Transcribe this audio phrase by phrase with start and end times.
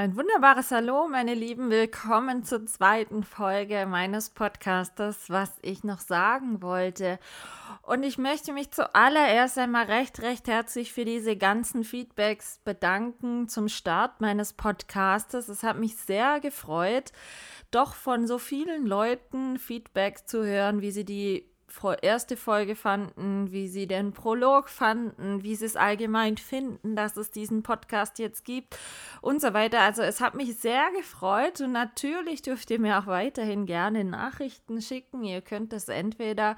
[0.00, 1.68] Ein wunderbares Hallo, meine Lieben.
[1.68, 7.18] Willkommen zur zweiten Folge meines Podcastes, was ich noch sagen wollte.
[7.82, 13.68] Und ich möchte mich zuallererst einmal recht, recht herzlich für diese ganzen Feedbacks bedanken zum
[13.68, 15.50] Start meines Podcastes.
[15.50, 17.12] Es hat mich sehr gefreut,
[17.70, 21.49] doch von so vielen Leuten Feedback zu hören, wie sie die
[22.02, 27.30] erste Folge fanden, wie sie den Prolog fanden, wie sie es allgemein finden, dass es
[27.30, 28.78] diesen Podcast jetzt gibt
[29.20, 29.80] und so weiter.
[29.80, 34.80] Also es hat mich sehr gefreut und natürlich dürft ihr mir auch weiterhin gerne Nachrichten
[34.82, 35.22] schicken.
[35.24, 36.56] Ihr könnt es entweder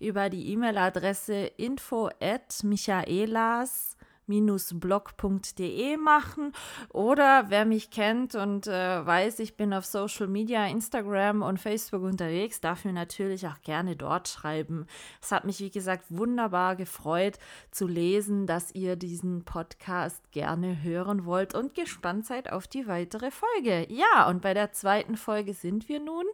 [0.00, 6.52] über die E-Mail-Adresse info at michaelas blog.de machen.
[6.90, 12.02] Oder wer mich kennt und äh, weiß, ich bin auf Social Media, Instagram und Facebook
[12.02, 14.86] unterwegs, darf mir natürlich auch gerne dort schreiben.
[15.20, 17.38] Es hat mich, wie gesagt, wunderbar gefreut
[17.70, 23.30] zu lesen, dass ihr diesen Podcast gerne hören wollt und gespannt seid auf die weitere
[23.30, 23.86] Folge.
[23.90, 26.24] Ja, und bei der zweiten Folge sind wir nun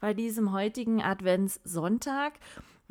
[0.00, 2.34] bei diesem heutigen Adventssonntag.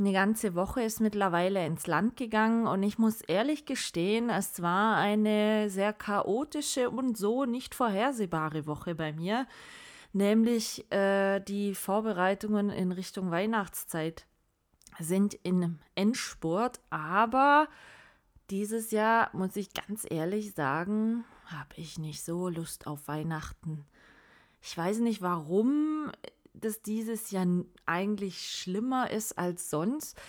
[0.02, 4.98] Eine ganze Woche ist mittlerweile ins Land gegangen und ich muss ehrlich gestehen, es war
[4.98, 9.46] eine sehr chaotische und so nicht vorhersehbare Woche bei mir,
[10.12, 14.26] nämlich äh, die Vorbereitungen in Richtung Weihnachtszeit
[14.98, 17.68] sind in Endspurt, aber
[18.50, 23.86] dieses Jahr muss ich ganz ehrlich sagen, habe ich nicht so Lust auf Weihnachten.
[24.64, 26.12] Ich weiß nicht warum
[26.54, 27.48] dass dieses Jahr
[27.86, 30.20] eigentlich schlimmer ist als sonst.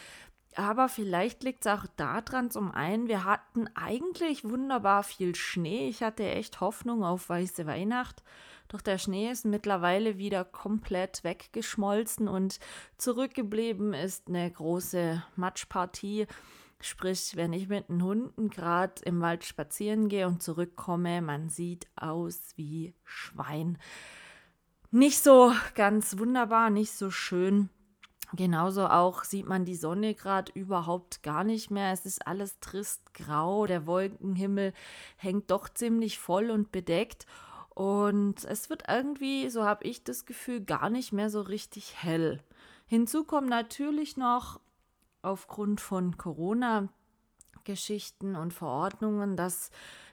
[0.54, 5.88] Aber vielleicht liegt es auch daran, zum einen, wir hatten eigentlich wunderbar viel Schnee.
[5.88, 8.22] Ich hatte echt Hoffnung auf weiße Weihnacht.
[8.68, 12.58] Doch der Schnee ist mittlerweile wieder komplett weggeschmolzen und
[12.98, 16.26] zurückgeblieben ist eine große Matschpartie.
[16.80, 21.86] Sprich, wenn ich mit den Hunden gerade im Wald spazieren gehe und zurückkomme, man sieht
[21.96, 23.78] aus wie Schwein
[24.92, 27.70] nicht so ganz wunderbar, nicht so schön.
[28.34, 31.92] Genauso auch sieht man die Sonne gerade überhaupt gar nicht mehr.
[31.92, 33.66] Es ist alles trist grau.
[33.66, 34.72] Der Wolkenhimmel
[35.16, 37.26] hängt doch ziemlich voll und bedeckt.
[37.74, 42.42] Und es wird irgendwie, so habe ich das Gefühl, gar nicht mehr so richtig hell.
[42.86, 44.60] Hinzu kommt natürlich noch
[45.22, 46.16] aufgrund von
[47.62, 49.70] Corona-Geschichten und Verordnungen, dass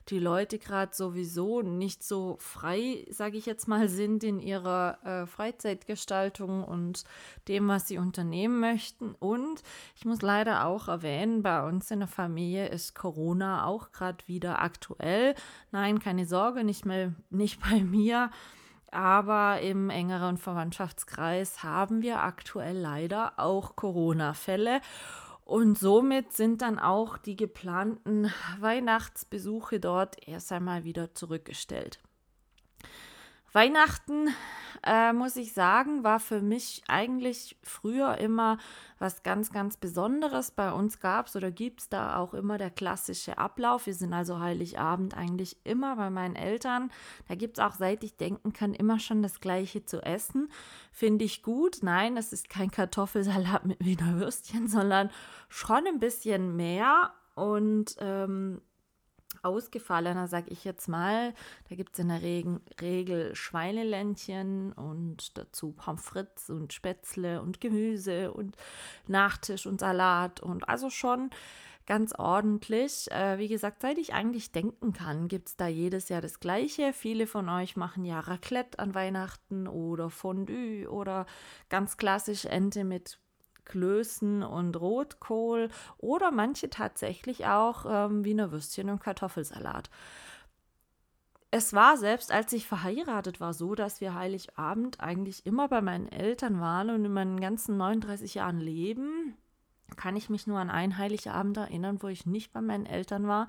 [0.10, 5.28] die Leute gerade sowieso nicht so frei, sage ich jetzt mal, sind in ihrer äh,
[5.28, 7.04] Freizeitgestaltung und
[7.48, 9.14] dem, was sie unternehmen möchten.
[9.20, 9.62] Und
[9.96, 14.62] ich muss leider auch erwähnen, bei uns in der Familie ist Corona auch gerade wieder
[14.62, 15.36] aktuell.
[15.72, 18.32] Nein, keine Sorge, nicht, mehr, nicht bei mir.
[18.92, 24.82] Aber im engeren Verwandtschaftskreis haben wir aktuell leider auch Corona-Fälle.
[25.50, 32.00] Und somit sind dann auch die geplanten Weihnachtsbesuche dort erst einmal wieder zurückgestellt.
[33.52, 34.30] Weihnachten,
[34.86, 38.58] äh, muss ich sagen, war für mich eigentlich früher immer
[39.00, 40.52] was ganz, ganz Besonderes.
[40.52, 43.88] Bei uns gab es oder gibt es da auch immer der klassische Ablauf.
[43.88, 46.92] Wir sind also Heiligabend eigentlich immer bei meinen Eltern.
[47.28, 50.50] Da gibt es auch, seit ich denken kann, immer schon das Gleiche zu essen.
[50.92, 51.80] Finde ich gut.
[51.82, 55.10] Nein, es ist kein Kartoffelsalat mit Wiener Würstchen, sondern
[55.50, 57.14] schon ein bisschen mehr.
[57.36, 58.62] Und ähm,
[59.44, 61.34] ausgefallener, sag ich jetzt mal.
[61.70, 67.62] Da gibt es in der Regen, Regel Schweineländchen und dazu Pommes frites und Spätzle und
[67.62, 68.56] Gemüse und
[69.08, 71.30] Nachtisch und Salat und also schon
[71.90, 73.12] ganz ordentlich.
[73.12, 76.94] Äh, wie gesagt, seit ich eigentlich denken kann, gibt es da jedes Jahr das Gleiche.
[76.94, 81.26] Viele von euch machen ja Raclette an Weihnachten oder Fondue oder
[81.68, 83.20] ganz klassisch Ente mit
[83.70, 89.90] Klößen und Rotkohl oder manche tatsächlich auch ähm, Wiener Würstchen und Kartoffelsalat.
[91.52, 96.12] Es war selbst, als ich verheiratet war, so, dass wir Heiligabend eigentlich immer bei meinen
[96.12, 99.36] Eltern waren und in meinen ganzen 39 Jahren Leben
[99.96, 103.48] kann ich mich nur an einen Heiligabend erinnern, wo ich nicht bei meinen Eltern war,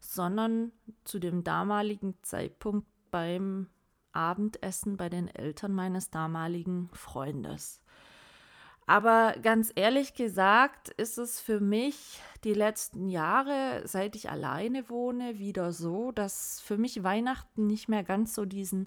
[0.00, 0.72] sondern
[1.04, 3.68] zu dem damaligen Zeitpunkt beim
[4.12, 7.83] Abendessen bei den Eltern meines damaligen Freundes.
[8.86, 15.38] Aber ganz ehrlich gesagt ist es für mich die letzten Jahre, seit ich alleine wohne,
[15.38, 18.86] wieder so, dass für mich Weihnachten nicht mehr ganz so diesen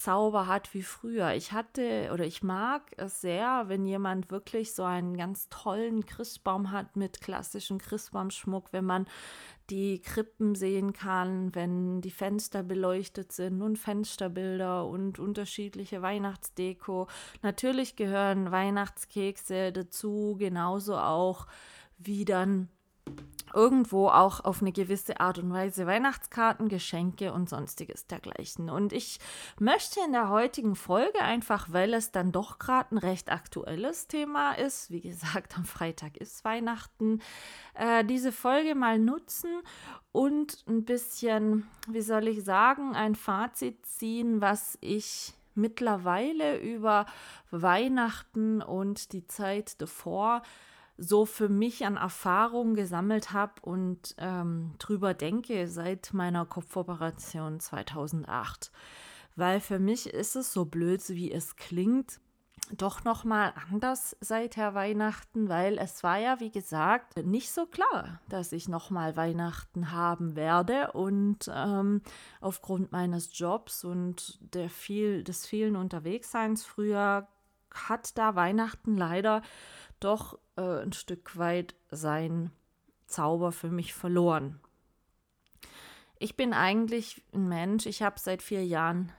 [0.00, 1.34] Zauber hat wie früher.
[1.34, 6.70] Ich hatte oder ich mag es sehr, wenn jemand wirklich so einen ganz tollen Christbaum
[6.70, 9.06] hat mit klassischem Christbaumschmuck, wenn man
[9.68, 17.06] die Krippen sehen kann, wenn die Fenster beleuchtet sind und Fensterbilder und unterschiedliche Weihnachtsdeko.
[17.42, 21.46] Natürlich gehören Weihnachtskekse dazu, genauso auch
[21.98, 22.70] wie dann
[23.54, 28.70] irgendwo auch auf eine gewisse Art und Weise Weihnachtskarten, Geschenke und sonstiges dergleichen.
[28.70, 29.18] Und ich
[29.58, 34.52] möchte in der heutigen Folge einfach, weil es dann doch gerade ein recht aktuelles Thema
[34.52, 37.20] ist, wie gesagt, am Freitag ist Weihnachten,
[37.74, 39.50] äh, diese Folge mal nutzen
[40.12, 47.06] und ein bisschen, wie soll ich sagen, ein Fazit ziehen, was ich mittlerweile über
[47.50, 50.42] Weihnachten und die Zeit davor
[51.00, 58.70] so für mich an Erfahrung gesammelt habe und ähm, drüber denke seit meiner Kopfoperation 2008.
[59.34, 62.20] Weil für mich ist es so blöd, wie es klingt,
[62.76, 67.66] doch noch mal anders seit Herr Weihnachten, weil es war ja wie gesagt nicht so
[67.66, 72.02] klar, dass ich noch mal Weihnachten haben werde und ähm,
[72.40, 77.26] aufgrund meines Jobs und der viel des vielen Unterwegsseins früher
[77.72, 79.42] hat da Weihnachten leider
[80.00, 82.50] doch äh, ein Stück weit sein
[83.06, 84.60] Zauber für mich verloren.
[86.18, 89.12] Ich bin eigentlich ein Mensch, ich habe seit vier Jahren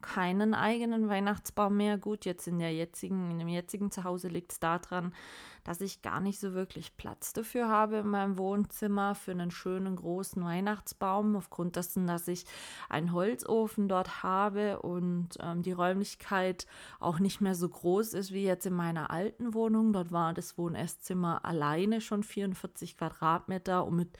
[0.00, 1.98] keinen eigenen Weihnachtsbaum mehr.
[1.98, 5.14] Gut, jetzt in der jetzigen, in dem jetzigen Zuhause liegt es daran,
[5.64, 9.96] dass ich gar nicht so wirklich Platz dafür habe in meinem Wohnzimmer für einen schönen
[9.96, 12.44] großen Weihnachtsbaum, aufgrund dessen, dass ich
[12.88, 16.66] einen Holzofen dort habe und ähm, die Räumlichkeit
[17.00, 19.92] auch nicht mehr so groß ist wie jetzt in meiner alten Wohnung.
[19.92, 24.18] Dort war das Wohn-Esszimmer alleine schon 44 Quadratmeter und mit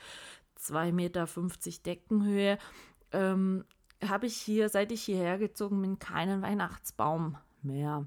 [0.59, 1.27] 2,50 Meter
[1.85, 2.57] Deckenhöhe.
[3.11, 3.65] Ähm,
[4.03, 8.05] habe ich hier, seit ich hierher gezogen bin, keinen Weihnachtsbaum mehr.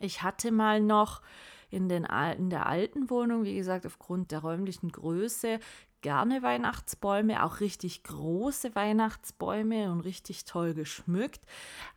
[0.00, 1.22] Ich hatte mal noch
[1.70, 5.58] in, den, in der alten Wohnung, wie gesagt, aufgrund der räumlichen Größe,
[6.00, 11.40] gerne Weihnachtsbäume, auch richtig große Weihnachtsbäume und richtig toll geschmückt.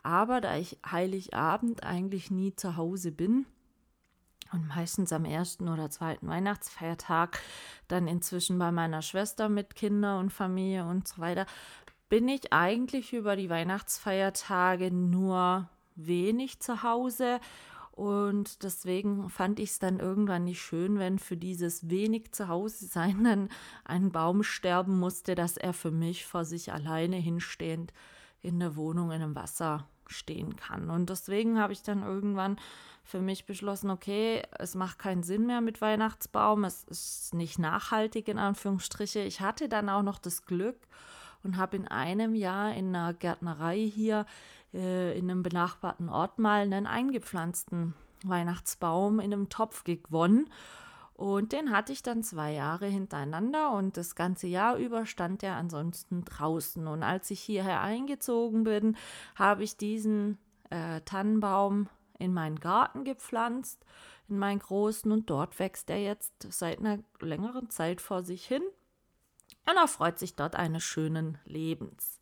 [0.01, 3.45] Aber da ich Heiligabend eigentlich nie zu Hause bin,
[4.51, 7.39] und meistens am ersten oder zweiten Weihnachtsfeiertag
[7.88, 11.45] dann inzwischen bei meiner Schwester mit Kinder und Familie und so weiter,
[12.10, 17.39] bin ich eigentlich über die Weihnachtsfeiertage nur wenig zu Hause
[18.00, 22.86] und deswegen fand ich es dann irgendwann nicht schön, wenn für dieses wenig zu Hause
[22.86, 23.50] sein dann
[23.84, 27.92] ein Baum sterben musste, dass er für mich vor sich alleine hinstehend
[28.42, 30.90] in der Wohnung in einem Wasser stehen kann.
[30.90, 32.56] Und deswegen habe ich dann irgendwann
[33.04, 38.30] für mich beschlossen, okay, es macht keinen Sinn mehr mit Weihnachtsbaum, es ist nicht nachhaltig
[38.30, 39.19] in Anführungsstriche.
[39.19, 40.78] Ich hatte dann auch noch das Glück
[41.44, 44.25] und habe in einem Jahr in einer Gärtnerei hier
[44.74, 47.94] äh, in einem benachbarten Ort mal einen eingepflanzten
[48.24, 50.50] Weihnachtsbaum in einem Topf gewonnen.
[51.13, 55.57] Und den hatte ich dann zwei Jahre hintereinander und das ganze Jahr über stand er
[55.57, 56.88] ansonsten draußen.
[56.88, 58.95] Und als ich hierher eingezogen bin,
[59.36, 60.38] habe ich diesen
[60.69, 61.89] äh, Tannenbaum
[62.19, 63.86] in meinen Garten gepflanzt,
[64.30, 68.63] in meinen großen, und dort wächst er jetzt seit einer längeren Zeit vor sich hin
[69.69, 72.19] und erfreut sich dort eines schönen Lebens.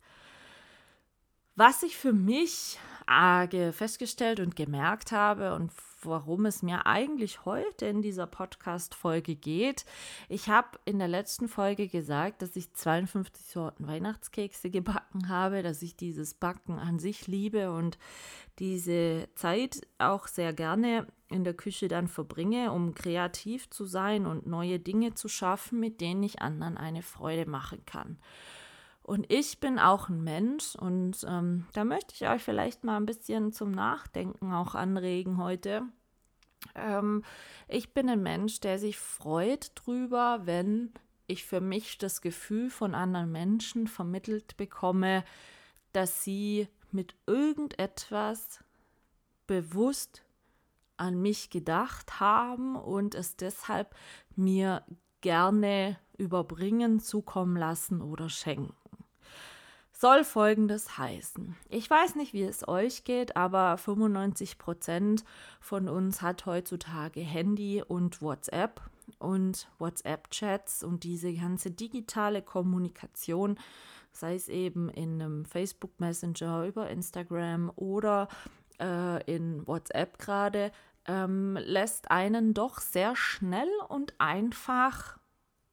[1.60, 5.72] Was ich für mich arge festgestellt und gemerkt habe und
[6.02, 9.84] warum es mir eigentlich heute in dieser Podcast-Folge geht.
[10.28, 15.82] Ich habe in der letzten Folge gesagt, dass ich 52 Sorten Weihnachtskekse gebacken habe, dass
[15.82, 17.98] ich dieses Backen an sich liebe und
[18.60, 24.46] diese Zeit auch sehr gerne in der Küche dann verbringe, um kreativ zu sein und
[24.46, 28.16] neue Dinge zu schaffen, mit denen ich anderen eine Freude machen kann.
[29.08, 33.06] Und ich bin auch ein Mensch und ähm, da möchte ich euch vielleicht mal ein
[33.06, 35.84] bisschen zum Nachdenken auch anregen heute.
[36.74, 37.24] Ähm,
[37.68, 40.92] ich bin ein Mensch, der sich freut drüber, wenn
[41.26, 45.24] ich für mich das Gefühl von anderen Menschen vermittelt bekomme,
[45.94, 48.62] dass sie mit irgendetwas
[49.46, 50.22] bewusst
[50.98, 53.94] an mich gedacht haben und es deshalb
[54.36, 54.84] mir
[55.22, 58.74] gerne überbringen, zukommen lassen oder schenken
[59.98, 61.56] soll folgendes heißen.
[61.68, 65.24] Ich weiß nicht, wie es euch geht, aber 95 Prozent
[65.60, 68.80] von uns hat heutzutage Handy und WhatsApp
[69.18, 73.58] und WhatsApp-Chats und diese ganze digitale Kommunikation,
[74.12, 78.28] sei es eben in einem Facebook Messenger, über Instagram oder
[78.80, 80.70] äh, in WhatsApp gerade,
[81.06, 85.18] ähm, lässt einen doch sehr schnell und einfach,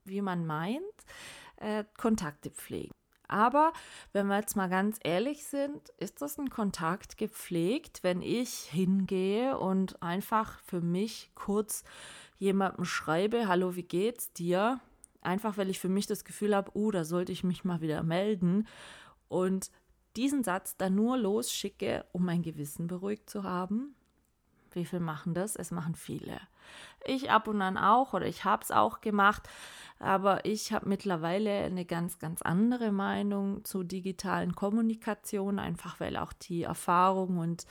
[0.04, 0.82] wie man meint,
[1.58, 2.96] äh, Kontakte pflegen.
[3.28, 3.74] Aber
[4.14, 9.58] wenn wir jetzt mal ganz ehrlich sind, ist das ein Kontakt gepflegt, wenn ich hingehe
[9.58, 11.84] und einfach für mich kurz
[12.38, 14.80] jemandem schreibe, hallo, wie geht's dir?
[15.22, 18.04] Einfach weil ich für mich das Gefühl habe, oh, da sollte ich mich mal wieder
[18.04, 18.68] melden.
[19.28, 19.72] Und
[20.16, 23.96] diesen Satz dann nur losschicke, um mein Gewissen beruhigt zu haben.
[24.76, 25.56] Wie viele machen das?
[25.56, 26.40] Es machen viele.
[27.06, 29.44] Ich ab und an auch oder ich habe es auch gemacht,
[30.00, 36.34] aber ich habe mittlerweile eine ganz, ganz andere Meinung zu digitalen Kommunikation, einfach weil auch
[36.34, 37.66] die Erfahrung und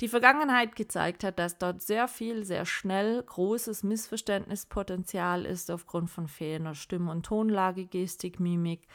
[0.00, 6.28] die Vergangenheit gezeigt hat, dass dort sehr viel, sehr schnell großes Missverständnispotenzial ist aufgrund von
[6.28, 8.86] fehlender Stimme- und Tonlage, Gestik, Mimik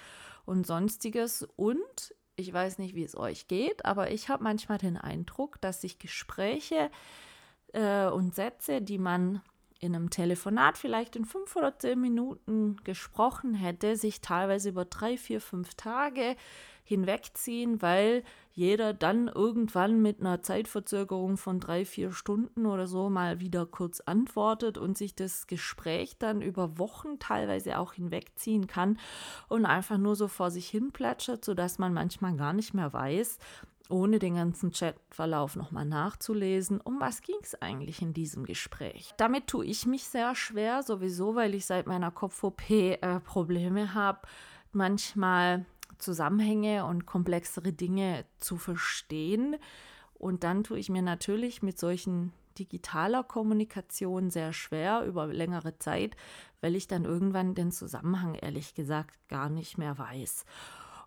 [0.46, 1.48] und sonstiges.
[1.56, 5.82] Und ich weiß nicht, wie es euch geht, aber ich habe manchmal den Eindruck, dass
[5.82, 6.92] sich Gespräche
[7.74, 9.42] äh, und Sätze, die man
[9.82, 15.18] in einem Telefonat vielleicht in fünf oder zehn Minuten gesprochen hätte, sich teilweise über drei,
[15.18, 16.36] vier, fünf Tage
[16.84, 18.24] hinwegziehen, weil
[18.54, 24.02] jeder dann irgendwann mit einer Zeitverzögerung von drei, vier Stunden oder so mal wieder kurz
[24.02, 29.00] antwortet und sich das Gespräch dann über Wochen teilweise auch hinwegziehen kann
[29.48, 33.40] und einfach nur so vor sich hin plätschert, sodass man manchmal gar nicht mehr weiß,
[33.90, 39.14] ohne den ganzen Chatverlauf nochmal nachzulesen, um was ging es eigentlich in diesem Gespräch.
[39.18, 44.22] Damit tue ich mich sehr schwer, sowieso, weil ich seit meiner Kopf-OP äh, Probleme habe,
[44.72, 45.66] manchmal
[45.98, 49.58] Zusammenhänge und komplexere Dinge zu verstehen.
[50.14, 56.16] Und dann tue ich mir natürlich mit solchen digitaler Kommunikation sehr schwer über längere Zeit,
[56.60, 60.46] weil ich dann irgendwann den Zusammenhang ehrlich gesagt gar nicht mehr weiß.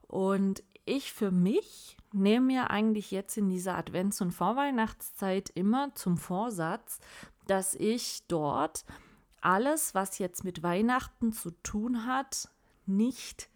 [0.06, 6.16] Und ich für mich nehme mir eigentlich jetzt in dieser Advents- und Vorweihnachtszeit immer zum
[6.16, 7.00] Vorsatz,
[7.46, 8.84] dass ich dort
[9.40, 12.48] alles, was jetzt mit Weihnachten zu tun hat,
[12.86, 13.50] nicht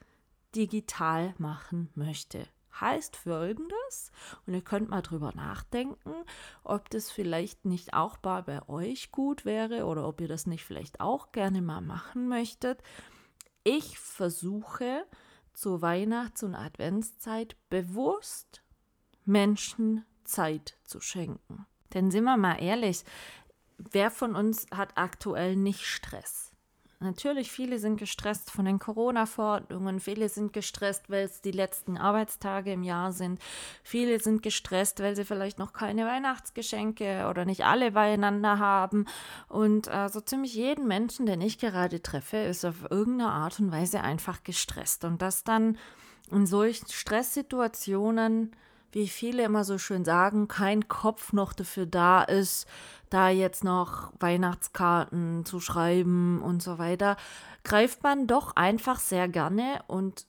[0.54, 2.46] digital machen möchte.
[2.80, 4.12] Heißt folgendes,
[4.46, 6.14] und ihr könnt mal drüber nachdenken,
[6.62, 11.00] ob das vielleicht nicht auch bei euch gut wäre oder ob ihr das nicht vielleicht
[11.00, 12.82] auch gerne mal machen möchtet.
[13.64, 15.04] Ich versuche
[15.58, 18.62] zur Weihnachts- und Adventszeit bewusst
[19.24, 21.66] Menschen Zeit zu schenken.
[21.94, 23.04] Denn sind wir mal ehrlich,
[23.76, 26.47] wer von uns hat aktuell nicht Stress?
[27.00, 32.72] Natürlich, viele sind gestresst von den Corona-Verordnungen, viele sind gestresst, weil es die letzten Arbeitstage
[32.72, 33.40] im Jahr sind,
[33.84, 39.06] viele sind gestresst, weil sie vielleicht noch keine Weihnachtsgeschenke oder nicht alle beieinander haben.
[39.48, 43.70] Und äh, so ziemlich jeden Menschen, den ich gerade treffe, ist auf irgendeine Art und
[43.70, 45.04] Weise einfach gestresst.
[45.04, 45.78] Und das dann
[46.32, 48.56] in solchen Stresssituationen
[48.92, 52.66] wie viele immer so schön sagen, kein Kopf noch dafür da ist,
[53.10, 57.16] da jetzt noch Weihnachtskarten zu schreiben und so weiter,
[57.64, 60.26] greift man doch einfach sehr gerne und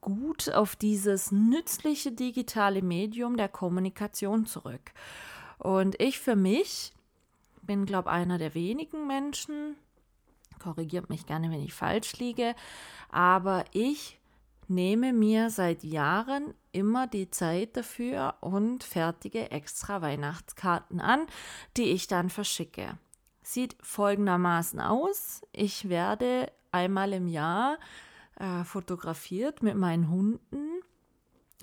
[0.00, 4.92] gut auf dieses nützliche digitale Medium der Kommunikation zurück.
[5.58, 6.92] Und ich für mich
[7.62, 9.76] bin, glaube ich, einer der wenigen Menschen,
[10.58, 12.54] korrigiert mich gerne, wenn ich falsch liege,
[13.10, 14.17] aber ich
[14.68, 21.26] nehme mir seit Jahren immer die Zeit dafür und fertige extra Weihnachtskarten an,
[21.76, 22.98] die ich dann verschicke.
[23.42, 25.42] Sieht folgendermaßen aus.
[25.52, 27.78] Ich werde einmal im Jahr
[28.38, 30.82] äh, fotografiert mit meinen Hunden.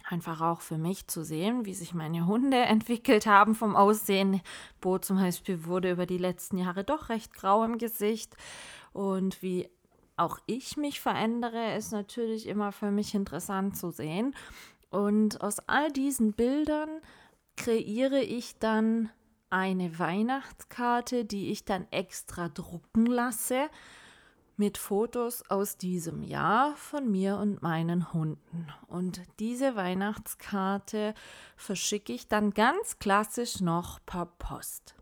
[0.08, 4.42] Einfach auch für mich zu sehen, wie sich meine Hunde entwickelt haben vom Aussehen.
[4.82, 8.36] Bo zum Beispiel wurde über die letzten Jahre doch recht grau im Gesicht
[8.94, 9.70] und wie
[10.17, 14.36] auch ich mich verändere, ist natürlich immer für mich interessant zu sehen.
[14.89, 16.89] Und aus all diesen Bildern
[17.57, 19.10] kreiere ich dann
[19.50, 23.69] eine Weihnachtskarte, die ich dann extra drucken lasse
[24.57, 28.67] mit Fotos aus diesem Jahr von mir und meinen Hunden.
[28.88, 31.13] Und diese Weihnachtskarte
[31.57, 34.95] verschicke ich dann ganz klassisch noch per Post.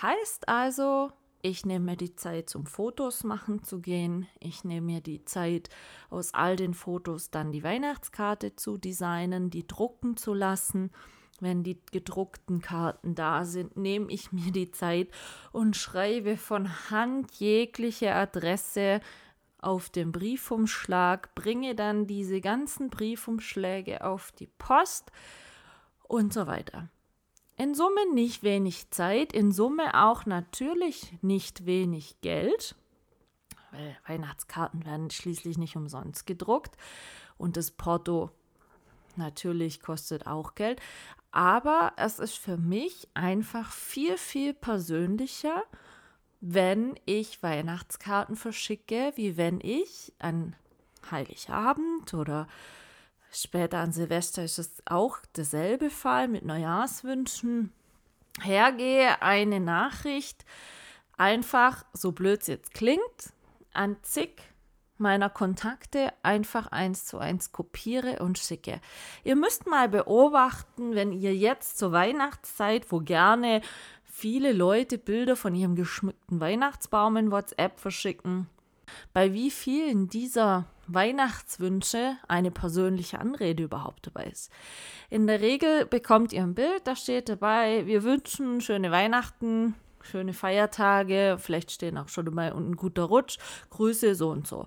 [0.00, 1.10] Heißt also,
[1.42, 4.28] ich nehme mir die Zeit, zum Fotos machen zu gehen.
[4.38, 5.70] Ich nehme mir die Zeit,
[6.08, 10.92] aus all den Fotos dann die Weihnachtskarte zu designen, die drucken zu lassen.
[11.40, 15.08] Wenn die gedruckten Karten da sind, nehme ich mir die Zeit
[15.50, 19.00] und schreibe von Hand jegliche Adresse
[19.58, 25.10] auf den Briefumschlag, bringe dann diese ganzen Briefumschläge auf die Post
[26.06, 26.88] und so weiter.
[27.62, 32.74] In Summe nicht wenig Zeit, in Summe auch natürlich nicht wenig Geld,
[33.70, 36.76] weil Weihnachtskarten werden schließlich nicht umsonst gedruckt
[37.38, 38.32] und das Porto
[39.14, 40.80] natürlich kostet auch Geld,
[41.30, 45.62] aber es ist für mich einfach viel, viel persönlicher,
[46.40, 50.56] wenn ich Weihnachtskarten verschicke, wie wenn ich an
[51.12, 52.48] Heiligabend oder
[53.32, 57.72] später an Silvester ist es auch derselbe Fall mit Neujahrswünschen,
[58.40, 60.44] hergehe, eine Nachricht
[61.16, 63.32] einfach, so blöd es jetzt klingt,
[63.72, 64.42] an zig
[64.98, 68.80] meiner Kontakte einfach eins zu eins kopiere und schicke.
[69.24, 73.60] Ihr müsst mal beobachten, wenn ihr jetzt zur Weihnachtszeit, wo gerne
[74.04, 78.48] viele Leute Bilder von ihrem geschmückten Weihnachtsbaum in WhatsApp verschicken,
[79.12, 84.50] bei wie vielen dieser Weihnachtswünsche eine persönliche Anrede überhaupt dabei ist.
[85.10, 90.32] In der Regel bekommt ihr ein Bild, da steht dabei, wir wünschen schöne Weihnachten, schöne
[90.32, 93.38] Feiertage, vielleicht stehen auch schon mal ein guter Rutsch,
[93.70, 94.66] Grüße so und so.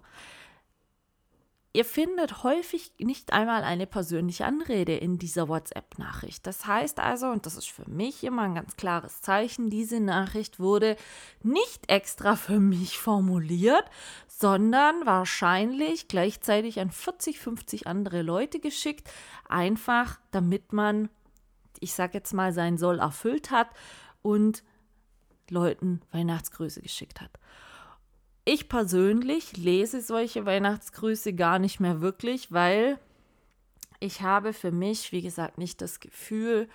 [1.76, 6.48] Ihr findet häufig nicht einmal eine persönliche Anrede in dieser WhatsApp-Nachricht.
[6.48, 10.58] Das heißt also, und das ist für mich immer ein ganz klares Zeichen, diese Nachricht
[10.58, 10.96] wurde
[11.44, 13.84] nicht extra für mich formuliert,
[14.30, 19.12] sondern wahrscheinlich gleichzeitig an 40, 50 andere Leute geschickt,
[19.50, 21.10] einfach damit man,
[21.82, 23.68] ich sage jetzt mal, sein Soll erfüllt hat
[24.22, 24.64] und
[25.50, 27.32] Leuten Weihnachtsgrüße geschickt hat.
[28.46, 33.00] Ich persönlich lese solche Weihnachtsgrüße gar nicht mehr wirklich, weil
[34.00, 36.70] ich habe für mich, wie gesagt, nicht das Gefühl,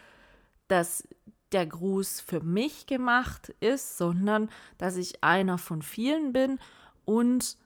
[0.66, 1.06] dass
[1.52, 6.58] der Gruß für mich gemacht ist, sondern dass ich einer von vielen bin
[7.04, 7.56] und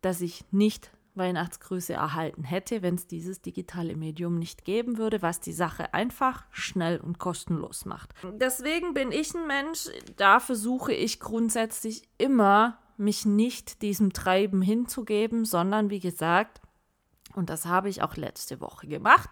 [0.00, 5.40] dass ich nicht Weihnachtsgrüße erhalten hätte, wenn es dieses digitale Medium nicht geben würde, was
[5.40, 8.14] die Sache einfach, schnell und kostenlos macht.
[8.34, 15.44] Deswegen bin ich ein Mensch, da versuche ich grundsätzlich immer, mich nicht diesem Treiben hinzugeben,
[15.44, 16.60] sondern wie gesagt,
[17.34, 19.28] und das habe ich auch letzte Woche gemacht,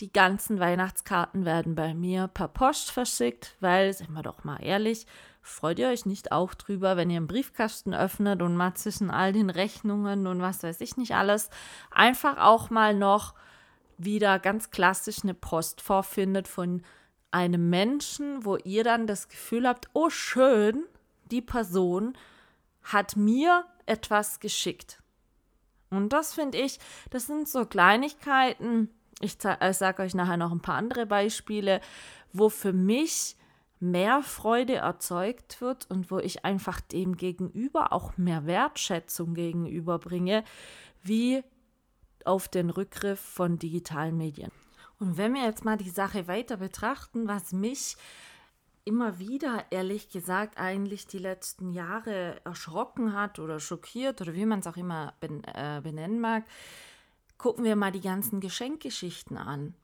[0.00, 5.06] die ganzen Weihnachtskarten werden bei mir per Post verschickt, weil, sind wir doch mal ehrlich,
[5.40, 9.32] freut ihr euch nicht auch drüber, wenn ihr einen Briefkasten öffnet und mal zwischen all
[9.32, 11.50] den Rechnungen und was weiß ich nicht alles,
[11.90, 13.34] einfach auch mal noch
[13.96, 16.82] wieder ganz klassisch eine Post vorfindet von
[17.30, 20.84] einem Menschen, wo ihr dann das Gefühl habt, oh schön,
[21.30, 22.16] die Person
[22.84, 25.02] hat mir etwas geschickt.
[25.90, 26.78] Und das finde ich,
[27.10, 31.80] das sind so Kleinigkeiten, ich, äh, sage euch nachher noch ein paar andere Beispiele,
[32.32, 33.36] wo für mich
[33.80, 40.42] mehr Freude erzeugt wird und wo ich einfach dem Gegenüber auch mehr Wertschätzung gegenüberbringe,
[41.02, 41.42] wie
[42.24, 44.50] auf den Rückgriff von digitalen Medien.
[44.98, 47.96] Und wenn wir jetzt mal die Sache weiter betrachten, was mich
[48.84, 54.60] immer wieder, ehrlich gesagt, eigentlich die letzten Jahre erschrocken hat oder schockiert oder wie man
[54.60, 56.44] es auch immer äh, benennen mag,
[57.38, 59.74] gucken wir mal die ganzen Geschenkgeschichten an.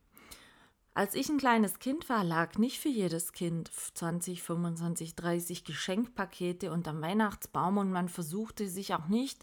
[0.92, 6.72] Als ich ein kleines Kind war, lag nicht für jedes Kind 20, 25, 30 Geschenkpakete
[6.72, 9.42] unterm Weihnachtsbaum und man versuchte sich auch nicht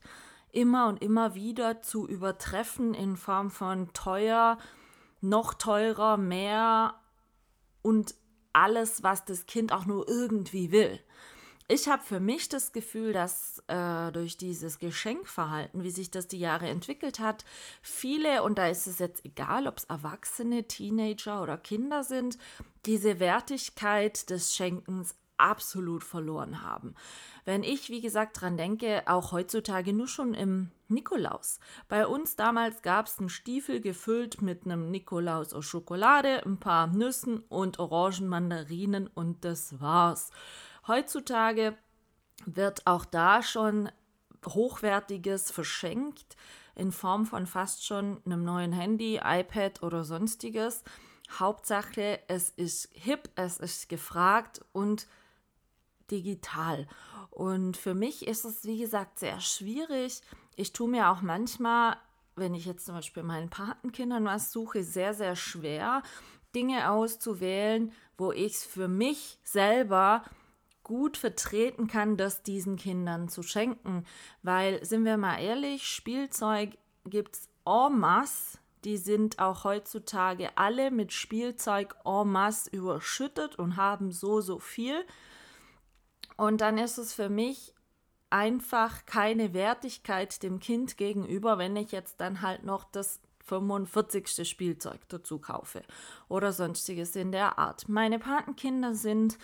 [0.52, 4.58] immer und immer wieder zu übertreffen in Form von teuer,
[5.22, 6.96] noch teurer, mehr
[7.82, 8.14] und
[8.58, 11.00] alles, was das Kind auch nur irgendwie will.
[11.70, 16.40] Ich habe für mich das Gefühl, dass äh, durch dieses Geschenkverhalten, wie sich das die
[16.40, 17.44] Jahre entwickelt hat,
[17.82, 22.38] viele, und da ist es jetzt egal, ob es Erwachsene, Teenager oder Kinder sind,
[22.86, 26.96] diese Wertigkeit des Schenkens absolut verloren haben.
[27.46, 31.60] Wenn ich, wie gesagt, dran denke, auch heutzutage nur schon im Nikolaus.
[31.88, 36.88] Bei uns damals gab es einen Stiefel gefüllt mit einem Nikolaus aus Schokolade, ein paar
[36.88, 40.32] Nüssen und Orangen, Mandarinen und das war's.
[40.88, 41.78] Heutzutage
[42.46, 43.90] wird auch da schon
[44.46, 46.38] Hochwertiges verschenkt
[46.76, 50.84] in Form von fast schon einem neuen Handy, iPad oder sonstiges.
[51.40, 55.08] Hauptsache, es ist hip, es ist gefragt und
[56.12, 56.88] digital.
[57.30, 60.22] Und für mich ist es, wie gesagt, sehr schwierig.
[60.56, 61.98] Ich tue mir auch manchmal,
[62.36, 66.02] wenn ich jetzt zum Beispiel meinen Patenkindern was suche, sehr, sehr schwer,
[66.56, 70.24] Dinge auszuwählen, wo ich es für mich selber
[70.84, 74.06] gut vertreten kann, das diesen Kindern zu schenken.
[74.42, 78.58] Weil, sind wir mal ehrlich, Spielzeug gibt es en masse.
[78.86, 85.06] Die sind auch heutzutage alle mit Spielzeug en masse überschüttet und haben so, so viel.
[86.38, 87.74] Und dann ist es für mich
[88.30, 94.48] einfach keine Wertigkeit dem Kind gegenüber, wenn ich jetzt dann halt noch das 45.
[94.48, 95.82] Spielzeug dazu kaufe
[96.28, 97.88] oder sonstiges in der Art.
[97.88, 99.38] Meine Patenkinder sind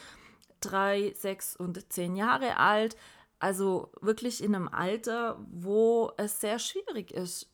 [0.59, 2.97] drei, sechs und zehn Jahre alt.
[3.39, 7.49] Also wirklich in einem Alter, wo es sehr schwierig ist,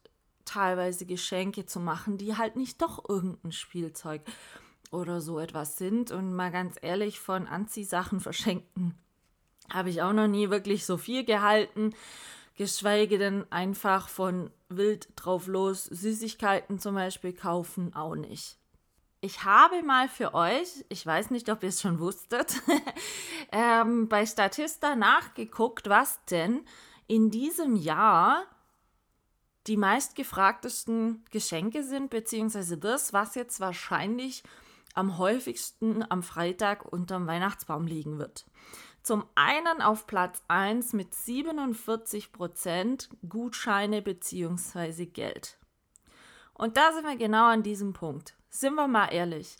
[0.45, 4.21] teilweise Geschenke zu machen, die halt nicht doch irgendein Spielzeug
[4.91, 6.11] oder so etwas sind.
[6.11, 8.97] Und mal ganz ehrlich, von Anziehsachen verschenken
[9.73, 11.93] habe ich auch noch nie wirklich so viel gehalten.
[12.55, 18.57] geschweige denn einfach von wild drauf los Süßigkeiten zum Beispiel kaufen, auch nicht.
[19.21, 22.61] Ich habe mal für euch, ich weiß nicht, ob ihr es schon wusstet,
[23.51, 26.61] ähm, bei Statista nachgeguckt, was denn
[27.07, 28.45] in diesem Jahr
[29.67, 34.43] die meistgefragtesten Geschenke sind, beziehungsweise das, was jetzt wahrscheinlich
[34.93, 38.45] am häufigsten am Freitag unterm Weihnachtsbaum liegen wird.
[39.03, 45.05] Zum einen auf Platz 1 mit 47 Prozent Gutscheine bzw.
[45.05, 45.57] Geld.
[46.53, 48.35] Und da sind wir genau an diesem Punkt.
[48.49, 49.57] Sind wir mal ehrlich.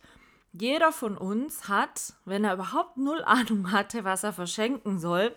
[0.51, 5.33] Jeder von uns hat, wenn er überhaupt null Ahnung hatte, was er verschenken soll,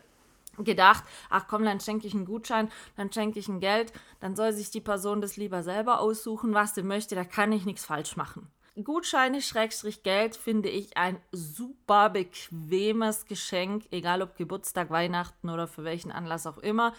[0.58, 4.52] gedacht, ach komm, dann schenke ich einen Gutschein, dann schenke ich ein Geld, dann soll
[4.52, 8.16] sich die Person das lieber selber aussuchen, was sie möchte, da kann ich nichts falsch
[8.16, 8.50] machen.
[8.82, 15.84] Gutscheine Schrägstrich Geld finde ich ein super bequemes Geschenk, egal ob Geburtstag, Weihnachten oder für
[15.84, 16.94] welchen Anlass auch immer.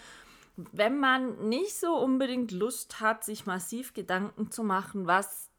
[0.56, 5.50] Wenn man nicht so unbedingt Lust hat, sich massiv Gedanken zu machen, was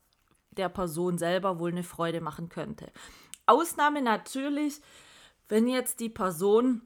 [0.51, 2.93] der Person selber wohl eine Freude machen könnte.
[3.45, 4.79] Ausnahme natürlich,
[5.49, 6.81] wenn jetzt die Person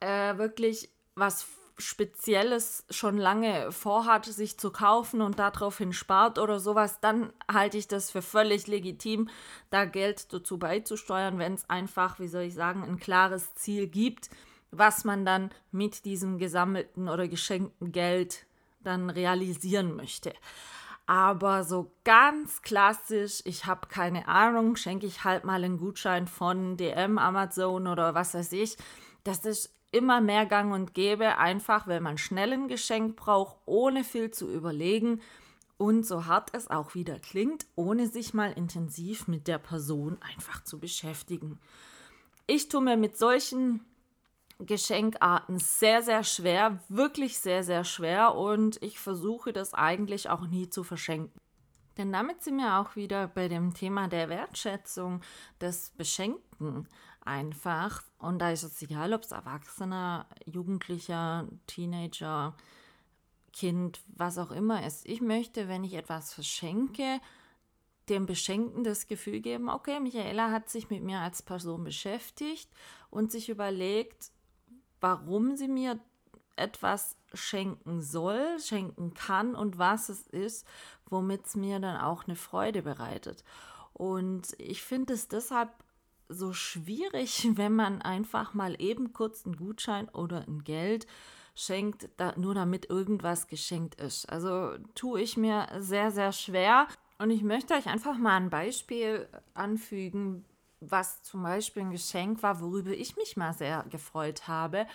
[0.00, 1.46] äh, wirklich was
[1.78, 7.86] Spezielles schon lange vorhat, sich zu kaufen und daraufhin spart oder sowas, dann halte ich
[7.86, 9.28] das für völlig legitim,
[9.70, 14.30] da Geld dazu beizusteuern, wenn es einfach, wie soll ich sagen, ein klares Ziel gibt,
[14.70, 18.46] was man dann mit diesem gesammelten oder geschenkten Geld
[18.80, 20.32] dann realisieren möchte.
[21.06, 26.76] Aber so ganz klassisch, ich habe keine Ahnung, schenke ich halt mal einen Gutschein von
[26.76, 28.76] DM, Amazon oder was weiß ich.
[29.22, 34.04] Das ist immer mehr gang und gäbe, einfach weil man schnell ein Geschenk braucht, ohne
[34.04, 35.20] viel zu überlegen
[35.78, 40.64] und so hart es auch wieder klingt, ohne sich mal intensiv mit der Person einfach
[40.64, 41.58] zu beschäftigen.
[42.46, 43.84] Ich tue mir mit solchen
[44.58, 50.70] Geschenkarten sehr, sehr schwer, wirklich sehr, sehr schwer und ich versuche das eigentlich auch nie
[50.70, 51.38] zu verschenken.
[51.98, 55.22] Denn damit sind wir auch wieder bei dem Thema der Wertschätzung
[55.60, 56.88] des Beschenkten
[57.26, 58.02] einfach.
[58.18, 62.54] Und da ist es egal, ob es Erwachsener, Jugendlicher, Teenager,
[63.52, 65.06] Kind, was auch immer ist.
[65.06, 67.20] Ich möchte, wenn ich etwas verschenke,
[68.08, 72.70] dem Beschenkten das Gefühl geben, okay, Michaela hat sich mit mir als Person beschäftigt
[73.10, 74.30] und sich überlegt,
[75.00, 75.98] warum sie mir
[76.56, 80.66] etwas schenken soll, schenken kann und was es ist,
[81.06, 83.44] womit es mir dann auch eine Freude bereitet.
[83.92, 85.70] Und ich finde es deshalb
[86.28, 91.06] so schwierig, wenn man einfach mal eben kurz einen Gutschein oder ein Geld
[91.54, 94.28] schenkt, da, nur damit irgendwas geschenkt ist.
[94.28, 96.86] Also tue ich mir sehr, sehr schwer.
[97.18, 100.44] Und ich möchte euch einfach mal ein Beispiel anfügen,
[100.80, 104.86] was zum Beispiel ein Geschenk war, worüber ich mich mal sehr gefreut habe.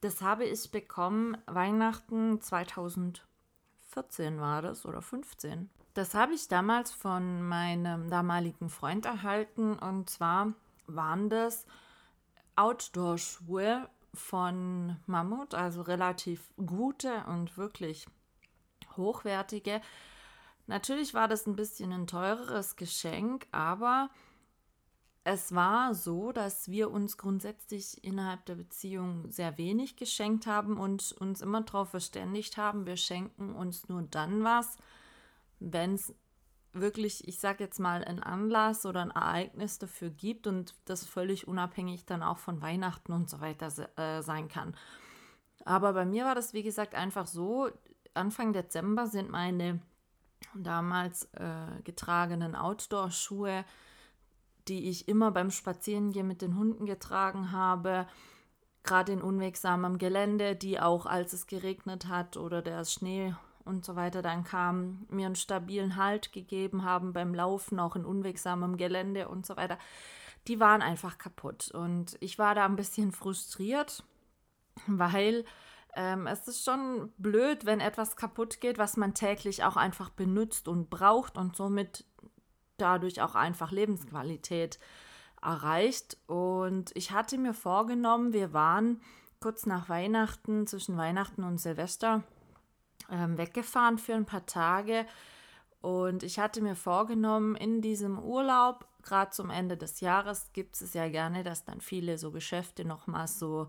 [0.00, 5.68] Das habe ich bekommen Weihnachten 2014 war das oder 15.
[5.92, 10.52] Das habe ich damals von meinem damaligen Freund erhalten und zwar
[10.86, 11.66] waren das
[12.56, 18.06] Outdoor-Schuhe von Mammut, also relativ gute und wirklich
[18.96, 19.80] hochwertige.
[20.66, 24.10] Natürlich war das ein bisschen ein teureres Geschenk, aber
[25.28, 31.12] es war so, dass wir uns grundsätzlich innerhalb der Beziehung sehr wenig geschenkt haben und
[31.18, 34.76] uns immer darauf verständigt haben, wir schenken uns nur dann was,
[35.58, 36.14] wenn es
[36.80, 41.48] wirklich, ich sage jetzt mal, ein Anlass oder ein Ereignis dafür gibt und das völlig
[41.48, 44.74] unabhängig dann auch von Weihnachten und so weiter äh, sein kann.
[45.64, 47.68] Aber bei mir war das, wie gesagt, einfach so,
[48.14, 49.80] Anfang Dezember sind meine
[50.54, 53.64] damals äh, getragenen Outdoor-Schuhe,
[54.68, 58.06] die ich immer beim Spazierengehen mit den Hunden getragen habe,
[58.82, 63.34] gerade in unwegsamem Gelände, die auch als es geregnet hat oder der Schnee
[63.66, 68.04] und so weiter dann kam, mir einen stabilen Halt gegeben haben beim Laufen, auch in
[68.04, 69.78] unwegsamem Gelände und so weiter,
[70.48, 71.70] die waren einfach kaputt.
[71.72, 74.04] Und ich war da ein bisschen frustriert,
[74.86, 75.44] weil
[75.94, 80.68] ähm, es ist schon blöd, wenn etwas kaputt geht, was man täglich auch einfach benutzt
[80.68, 82.04] und braucht und somit
[82.76, 84.78] dadurch auch einfach Lebensqualität
[85.42, 86.18] erreicht.
[86.26, 89.00] Und ich hatte mir vorgenommen, wir waren
[89.40, 92.22] kurz nach Weihnachten, zwischen Weihnachten und Silvester,
[93.10, 95.06] ähm, weggefahren für ein paar Tage.
[95.80, 100.94] Und ich hatte mir vorgenommen, in diesem Urlaub, gerade zum Ende des Jahres, gibt es
[100.94, 103.68] ja gerne, dass dann viele so Geschäfte nochmal so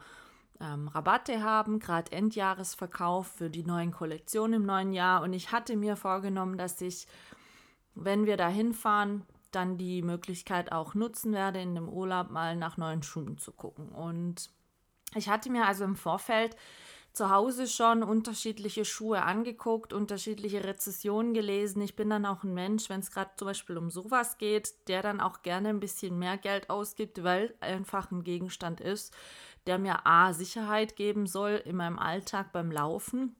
[0.59, 5.21] ähm, Rabatte haben, gerade Endjahresverkauf für die neuen Kollektionen im neuen Jahr.
[5.21, 7.07] Und ich hatte mir vorgenommen, dass ich,
[7.93, 12.77] wenn wir da hinfahren, dann die Möglichkeit auch nutzen werde, in dem Urlaub mal nach
[12.77, 13.89] neuen Schuhen zu gucken.
[13.89, 14.49] Und
[15.15, 16.55] ich hatte mir also im Vorfeld
[17.17, 21.81] zu Hause schon unterschiedliche Schuhe angeguckt, unterschiedliche Rezessionen gelesen.
[21.81, 25.01] Ich bin dann auch ein Mensch, wenn es gerade zum Beispiel um sowas geht, der
[25.01, 29.15] dann auch gerne ein bisschen mehr Geld ausgibt, weil einfach ein Gegenstand ist,
[29.65, 33.35] der mir A, Sicherheit geben soll in meinem Alltag beim Laufen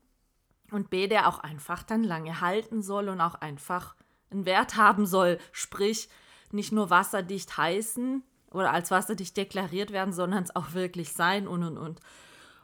[0.72, 3.96] und B, der auch einfach dann lange halten soll und auch einfach
[4.32, 5.38] einen Wert haben soll.
[5.52, 6.10] Sprich,
[6.52, 11.64] nicht nur wasserdicht heißen oder als wasserdicht deklariert werden, sondern es auch wirklich sein und
[11.64, 12.02] und und.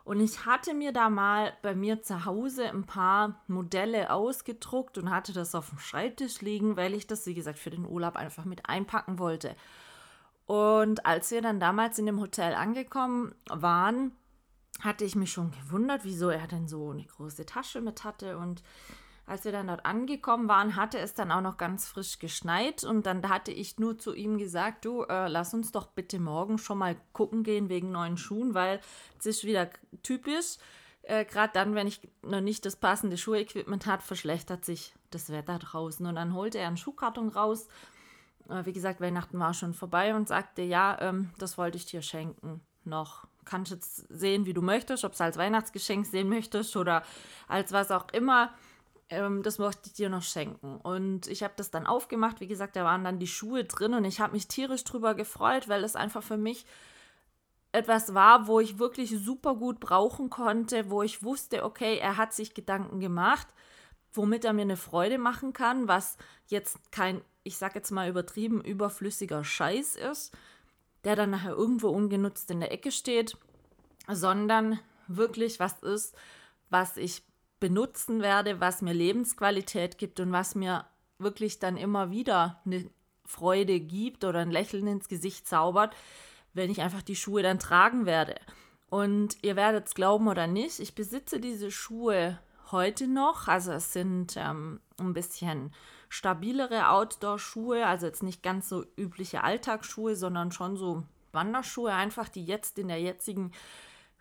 [0.04, 5.10] Und ich hatte mir da mal bei mir zu Hause ein paar Modelle ausgedruckt und
[5.10, 8.44] hatte das auf dem Schreibtisch liegen, weil ich das, wie gesagt, für den Urlaub einfach
[8.44, 9.56] mit einpacken wollte.
[10.46, 14.12] Und als wir dann damals in dem Hotel angekommen waren,
[14.82, 18.38] hatte ich mich schon gewundert, wieso er denn so eine große Tasche mit hatte.
[18.38, 18.62] Und
[19.26, 22.84] als wir dann dort angekommen waren, hatte es dann auch noch ganz frisch geschneit.
[22.84, 26.58] Und dann hatte ich nur zu ihm gesagt, du, äh, lass uns doch bitte morgen
[26.58, 28.82] schon mal gucken gehen wegen neuen Schuhen, weil
[29.20, 29.70] es ist wieder
[30.04, 30.58] typisch.
[31.04, 35.60] Äh, Gerade dann, wenn ich noch nicht das passende Schuhequipment habe, verschlechtert sich das Wetter
[35.60, 36.06] draußen.
[36.06, 37.68] Und dann holte er einen Schuhkarton raus
[38.50, 42.02] äh, wie gesagt, Weihnachten war schon vorbei und sagte, ja, ähm, das wollte ich dir
[42.02, 43.26] schenken noch.
[43.46, 47.04] Kannst jetzt sehen, wie du möchtest, ob es als Weihnachtsgeschenk sehen möchtest oder
[47.48, 48.54] als was auch immer.
[49.10, 50.78] Ähm, das möchte ich dir noch schenken.
[50.78, 52.40] Und ich habe das dann aufgemacht.
[52.40, 55.68] Wie gesagt, da waren dann die Schuhe drin und ich habe mich tierisch drüber gefreut,
[55.68, 56.66] weil es einfach für mich
[57.72, 62.34] etwas war, wo ich wirklich super gut brauchen konnte, wo ich wusste, okay, er hat
[62.34, 63.48] sich Gedanken gemacht,
[64.12, 68.62] womit er mir eine Freude machen kann, was jetzt kein ich sag jetzt mal übertrieben,
[68.62, 70.36] überflüssiger Scheiß ist,
[71.04, 73.38] der dann nachher irgendwo ungenutzt in der Ecke steht,
[74.08, 76.16] sondern wirklich was ist,
[76.70, 77.22] was ich
[77.64, 80.86] benutzen werde, was mir Lebensqualität gibt und was mir
[81.18, 82.90] wirklich dann immer wieder eine
[83.24, 85.96] Freude gibt oder ein Lächeln ins Gesicht zaubert,
[86.54, 88.36] wenn ich einfach die Schuhe dann tragen werde.
[88.90, 92.38] Und ihr werdet es glauben oder nicht, ich besitze diese Schuhe
[92.74, 93.48] heute noch.
[93.48, 95.74] Also es sind ähm, ein bisschen
[96.10, 102.44] stabilere Outdoor-Schuhe, also jetzt nicht ganz so übliche Alltagsschuhe, sondern schon so Wanderschuhe, einfach die
[102.44, 103.54] jetzt in der jetzigen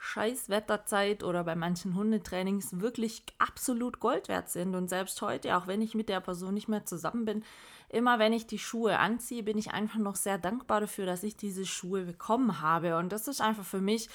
[0.05, 4.75] Scheißwetterzeit oder bei manchen Hundetrainings wirklich absolut Gold wert sind.
[4.75, 7.45] Und selbst heute, auch wenn ich mit der Person nicht mehr zusammen bin,
[7.89, 11.37] immer wenn ich die Schuhe anziehe, bin ich einfach noch sehr dankbar dafür, dass ich
[11.37, 12.97] diese Schuhe bekommen habe.
[12.97, 14.09] Und das ist einfach für mich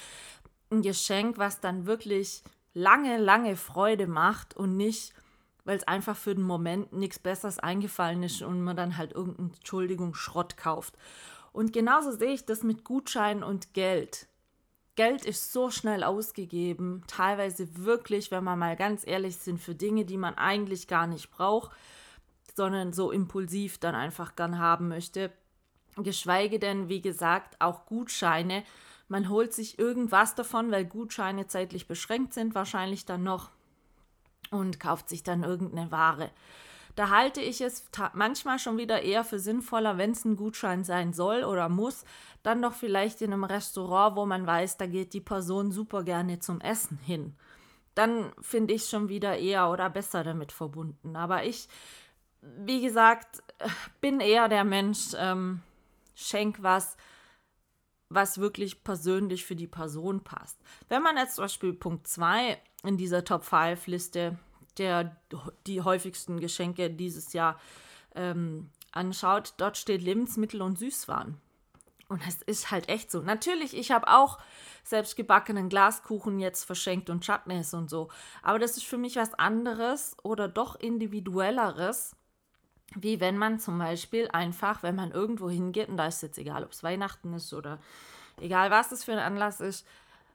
[0.70, 2.42] ein Geschenk, was dann wirklich
[2.74, 5.14] lange, lange Freude macht und nicht
[5.64, 9.52] weil es einfach für den Moment nichts Besseres eingefallen ist und man dann halt irgendeinen,
[9.54, 10.94] Entschuldigung, Schrott kauft.
[11.52, 14.28] Und genauso sehe ich das mit Gutscheinen und Geld.
[14.98, 20.04] Geld ist so schnell ausgegeben, teilweise wirklich, wenn wir mal ganz ehrlich sind, für Dinge,
[20.04, 21.70] die man eigentlich gar nicht braucht,
[22.56, 25.30] sondern so impulsiv dann einfach gern haben möchte.
[25.98, 28.64] Geschweige denn, wie gesagt, auch Gutscheine.
[29.06, 33.50] Man holt sich irgendwas davon, weil Gutscheine zeitlich beschränkt sind, wahrscheinlich dann noch
[34.50, 36.32] und kauft sich dann irgendeine Ware.
[36.98, 41.12] Da halte ich es manchmal schon wieder eher für sinnvoller, wenn es ein Gutschein sein
[41.12, 42.04] soll oder muss,
[42.42, 46.40] dann doch vielleicht in einem Restaurant, wo man weiß, da geht die Person super gerne
[46.40, 47.36] zum Essen hin.
[47.94, 51.14] Dann finde ich schon wieder eher oder besser damit verbunden.
[51.14, 51.68] Aber ich,
[52.42, 53.44] wie gesagt,
[54.00, 55.60] bin eher der Mensch, ähm,
[56.16, 56.96] schenk was,
[58.08, 60.58] was wirklich persönlich für die Person passt.
[60.88, 64.36] Wenn man jetzt zum Beispiel Punkt 2 in dieser Top 5 Liste
[64.78, 65.16] der
[65.66, 67.60] die häufigsten Geschenke dieses Jahr
[68.14, 71.40] ähm, anschaut, dort steht Lebensmittel und Süßwaren.
[72.08, 73.20] Und es ist halt echt so.
[73.20, 74.38] Natürlich, ich habe auch
[74.82, 78.08] selbst gebackenen Glaskuchen jetzt verschenkt und Chutneys und so.
[78.42, 82.16] Aber das ist für mich was anderes oder doch individuelleres,
[82.94, 86.64] wie wenn man zum Beispiel einfach, wenn man irgendwo hingeht, und da ist jetzt egal,
[86.64, 87.78] ob es Weihnachten ist oder
[88.40, 89.86] egal was es für ein Anlass ist,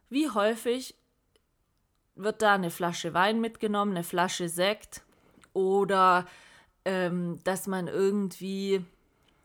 [0.09, 0.95] wie häufig
[2.15, 5.01] wird da eine Flasche Wein mitgenommen, eine Flasche Sekt
[5.53, 6.25] oder
[6.85, 8.83] ähm, dass man irgendwie,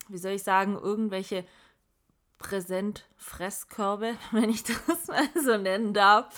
[0.08, 1.44] wie soll ich sagen, irgendwelche
[2.38, 6.34] Präsentfresskörbe, wenn ich das mal so nennen darf,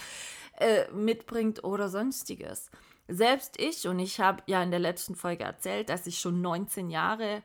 [0.59, 2.71] äh, mitbringt oder sonstiges.
[3.09, 6.91] Selbst ich, und ich habe ja in der letzten Folge erzählt, dass ich schon 19
[6.91, 7.43] Jahre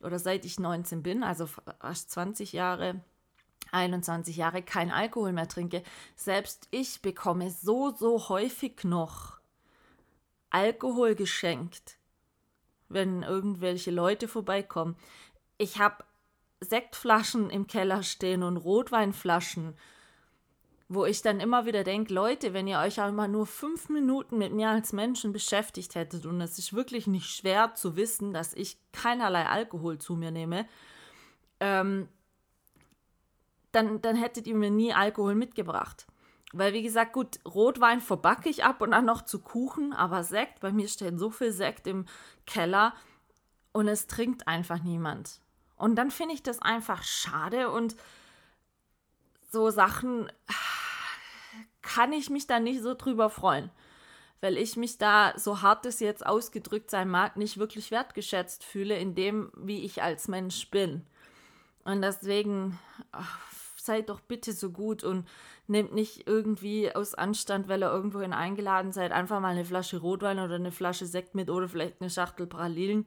[0.00, 3.00] oder seit ich 19 bin, also fast 20 Jahre
[3.72, 5.82] 21 Jahre kein Alkohol mehr trinke,
[6.14, 9.40] selbst ich bekomme so, so häufig noch
[10.50, 11.96] Alkohol geschenkt,
[12.88, 14.96] wenn irgendwelche Leute vorbeikommen.
[15.58, 16.04] Ich habe
[16.60, 19.74] Sektflaschen im Keller stehen und Rotweinflaschen,
[20.88, 24.52] wo ich dann immer wieder denke, Leute, wenn ihr euch einmal nur fünf Minuten mit
[24.52, 28.76] mir als Menschen beschäftigt hättet, und es ist wirklich nicht schwer zu wissen, dass ich
[28.92, 30.66] keinerlei Alkohol zu mir nehme,
[31.60, 32.08] ähm,
[33.72, 36.06] dann, dann hättet ihr mir nie Alkohol mitgebracht.
[36.52, 40.60] Weil, wie gesagt, gut, Rotwein verbacke ich ab und dann noch zu Kuchen, aber Sekt,
[40.60, 42.04] bei mir steht so viel Sekt im
[42.46, 42.94] Keller
[43.72, 45.40] und es trinkt einfach niemand.
[45.76, 47.96] Und dann finde ich das einfach schade und
[49.50, 50.30] so Sachen
[51.80, 53.70] kann ich mich da nicht so drüber freuen,
[54.40, 58.98] weil ich mich da, so hart es jetzt ausgedrückt sein mag, nicht wirklich wertgeschätzt fühle
[58.98, 61.06] in dem, wie ich als Mensch bin.
[61.84, 62.78] Und deswegen
[63.84, 65.26] seid doch bitte so gut und
[65.66, 70.38] nehmt nicht irgendwie aus Anstand, weil ihr irgendwohin eingeladen seid, einfach mal eine Flasche Rotwein
[70.38, 73.06] oder eine Flasche Sekt mit oder vielleicht eine Schachtel Pralinen,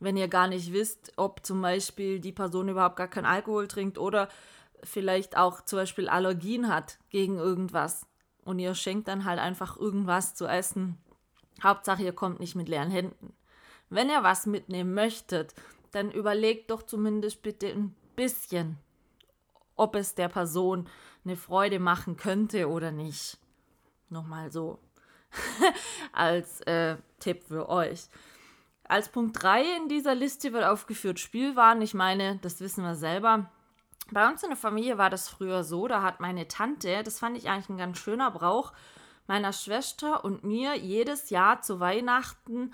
[0.00, 3.98] wenn ihr gar nicht wisst, ob zum Beispiel die Person überhaupt gar keinen Alkohol trinkt
[3.98, 4.28] oder
[4.82, 8.06] vielleicht auch zum Beispiel Allergien hat gegen irgendwas.
[8.44, 10.96] Und ihr schenkt dann halt einfach irgendwas zu essen.
[11.62, 13.34] Hauptsache, ihr kommt nicht mit leeren Händen.
[13.90, 15.54] Wenn ihr was mitnehmen möchtet,
[15.90, 18.78] dann überlegt doch zumindest bitte ein bisschen,
[19.78, 20.88] ob es der Person
[21.24, 23.38] eine Freude machen könnte oder nicht.
[24.10, 24.78] Nochmal so
[26.12, 28.08] als äh, Tipp für euch.
[28.84, 31.82] Als Punkt 3 in dieser Liste wird aufgeführt Spielwaren.
[31.82, 33.50] Ich meine, das wissen wir selber.
[34.10, 37.36] Bei uns in der Familie war das früher so, da hat meine Tante, das fand
[37.36, 38.72] ich eigentlich ein ganz schöner Brauch,
[39.26, 42.72] meiner Schwester und mir jedes Jahr zu Weihnachten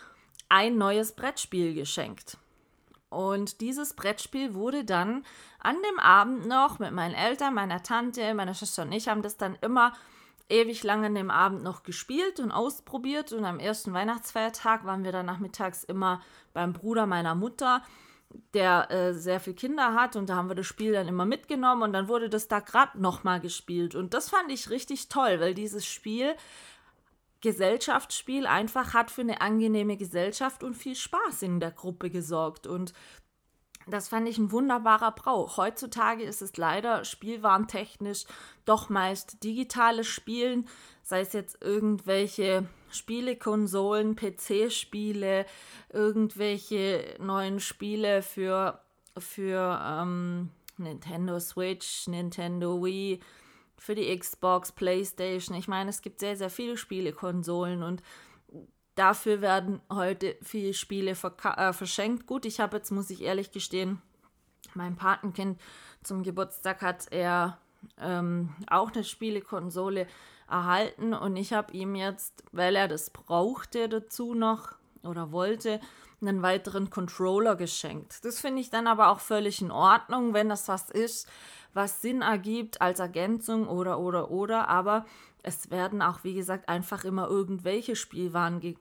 [0.49, 2.39] ein neues Brettspiel geschenkt.
[3.15, 5.25] Und dieses Brettspiel wurde dann
[5.59, 9.37] an dem Abend noch mit meinen Eltern, meiner Tante, meiner Schwester und ich haben das
[9.37, 9.93] dann immer
[10.49, 13.33] ewig lange an dem Abend noch gespielt und ausprobiert.
[13.33, 16.21] Und am ersten Weihnachtsfeiertag waren wir dann nachmittags immer
[16.53, 17.83] beim Bruder meiner Mutter,
[18.53, 20.17] der äh, sehr viele Kinder hat.
[20.17, 23.01] Und da haben wir das Spiel dann immer mitgenommen und dann wurde das da gerade
[23.01, 23.95] nochmal gespielt.
[23.95, 26.35] Und das fand ich richtig toll, weil dieses Spiel
[27.45, 32.67] Gesellschaftsspiel einfach hat für eine angenehme Gesellschaft und viel Spaß in der Gruppe gesorgt.
[32.67, 32.95] Und
[33.87, 35.59] das fand ich ein wunderbarer Brauch.
[35.59, 38.25] Heutzutage ist es leider spielwarentechnisch
[38.65, 40.67] doch meist digitales Spielen,
[41.03, 45.45] sei es jetzt irgendwelche Spielekonsolen, PC-Spiele,
[45.93, 48.81] irgendwelche neuen Spiele für,
[49.19, 53.21] für ähm, Nintendo Switch, Nintendo Wii,
[53.79, 55.57] für die Xbox, PlayStation.
[55.57, 58.03] Ich meine, es gibt sehr, sehr viele Spielekonsolen und
[58.95, 62.27] dafür werden heute viele Spiele äh, verschenkt.
[62.27, 64.01] Gut, ich habe jetzt, muss ich ehrlich gestehen,
[64.75, 65.61] mein Patenkind
[66.03, 67.59] zum Geburtstag hat er
[68.01, 70.07] ähm, auch eine Spielekonsole
[70.49, 75.81] erhalten und ich habe ihm jetzt, weil er das brauchte dazu noch oder wollte,
[76.21, 78.25] einen weiteren Controller geschenkt.
[78.25, 81.29] Das finde ich dann aber auch völlig in Ordnung, wenn das was ist,
[81.75, 85.05] was Sinn ergibt als Ergänzung oder oder oder, aber
[85.43, 88.77] es werden auch, wie gesagt, einfach immer irgendwelche Spielwaren ge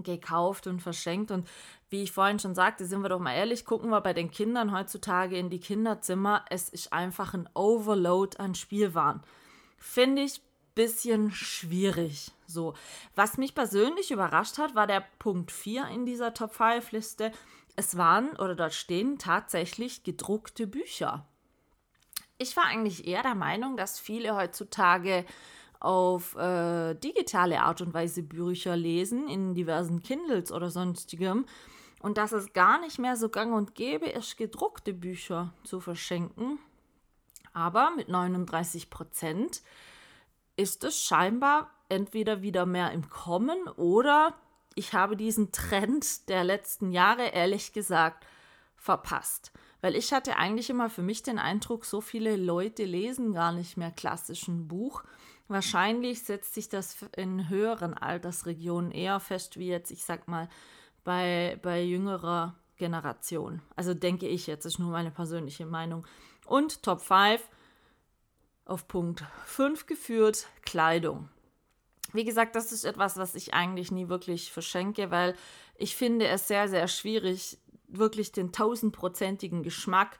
[0.00, 1.32] gekauft und verschenkt.
[1.32, 1.48] Und
[1.88, 4.72] wie ich vorhin schon sagte, sind wir doch mal ehrlich, gucken wir bei den Kindern
[4.72, 6.44] heutzutage in die Kinderzimmer.
[6.50, 9.22] Es ist einfach ein Overload an Spielwaren.
[9.76, 10.40] Finde ich
[10.78, 12.30] bisschen schwierig.
[12.46, 12.74] So,
[13.16, 17.32] was mich persönlich überrascht hat, war der Punkt 4 in dieser Top 5 Liste.
[17.74, 21.26] Es waren oder dort stehen tatsächlich gedruckte Bücher.
[22.38, 25.24] Ich war eigentlich eher der Meinung, dass viele heutzutage
[25.80, 31.46] auf äh, digitale Art und Weise Bücher lesen, in diversen Kindles oder sonstigem.
[32.00, 36.58] Und dass es gar nicht mehr so gang und gäbe ist, gedruckte Bücher zu verschenken.
[37.52, 39.62] Aber mit 39 Prozent
[40.56, 44.34] ist es scheinbar entweder wieder mehr im Kommen oder
[44.74, 48.24] ich habe diesen Trend der letzten Jahre ehrlich gesagt
[48.76, 49.52] verpasst.
[49.80, 53.76] Weil ich hatte eigentlich immer für mich den Eindruck, so viele Leute lesen gar nicht
[53.76, 55.04] mehr klassischen Buch.
[55.46, 60.48] Wahrscheinlich setzt sich das in höheren Altersregionen eher fest, wie jetzt, ich sag mal,
[61.04, 63.62] bei, bei jüngerer Generation.
[63.76, 66.06] Also denke ich jetzt, ist nur meine persönliche Meinung.
[66.46, 67.40] Und Top 5
[68.64, 71.28] auf Punkt 5 geführt, Kleidung.
[72.12, 75.34] Wie gesagt, das ist etwas, was ich eigentlich nie wirklich verschenke, weil
[75.76, 77.58] ich finde es sehr, sehr schwierig,
[77.88, 80.18] wirklich den tausendprozentigen Geschmack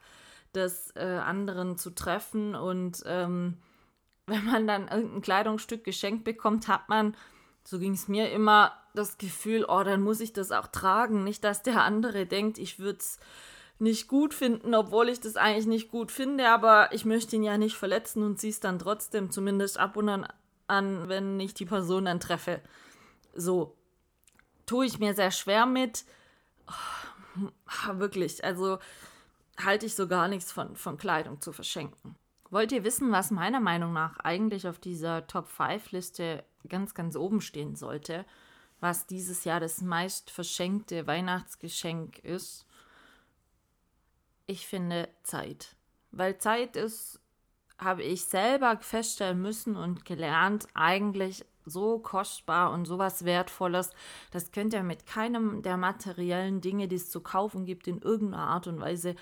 [0.54, 2.54] des äh, anderen zu treffen.
[2.54, 3.58] Und ähm,
[4.26, 7.16] wenn man dann irgendein Kleidungsstück geschenkt bekommt, hat man,
[7.64, 11.22] so ging es mir immer, das Gefühl, oh, dann muss ich das auch tragen.
[11.22, 13.18] Nicht, dass der andere denkt, ich würde es
[13.78, 17.58] nicht gut finden, obwohl ich das eigentlich nicht gut finde, aber ich möchte ihn ja
[17.58, 20.26] nicht verletzen und ziehe es dann trotzdem zumindest ab und an
[20.68, 22.60] an, wenn ich die Person dann treffe.
[23.34, 23.76] So
[24.66, 26.04] tue ich mir sehr schwer mit.
[26.68, 27.17] Oh,
[27.92, 28.78] wirklich, also
[29.58, 32.16] halte ich so gar nichts von, von Kleidung zu verschenken.
[32.50, 37.76] Wollt ihr wissen, was meiner Meinung nach eigentlich auf dieser Top-5-Liste ganz, ganz oben stehen
[37.76, 38.24] sollte?
[38.80, 42.68] Was dieses Jahr das meist verschenkte Weihnachtsgeschenk ist?
[44.48, 45.76] ich finde Zeit.
[46.10, 47.20] Weil Zeit ist
[47.78, 53.90] habe ich selber feststellen müssen und gelernt, eigentlich so kostbar und sowas Wertvolles,
[54.30, 58.48] das könnt ihr mit keinem der materiellen Dinge, die es zu kaufen gibt, in irgendeiner
[58.48, 59.14] Art und Weise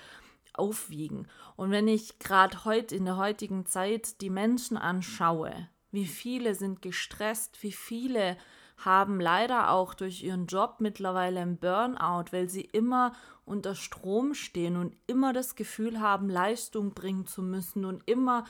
[0.53, 1.27] aufwiegen.
[1.55, 6.81] Und wenn ich gerade heute in der heutigen Zeit die Menschen anschaue, wie viele sind
[6.81, 8.37] gestresst, wie viele
[8.77, 13.13] haben leider auch durch ihren Job mittlerweile einen Burnout, weil sie immer
[13.45, 18.45] unter Strom stehen und immer das Gefühl haben, Leistung bringen zu müssen und immer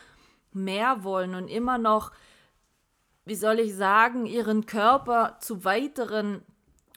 [0.52, 2.12] mehr wollen und immer noch,
[3.26, 6.42] wie soll ich sagen, ihren Körper zu weiteren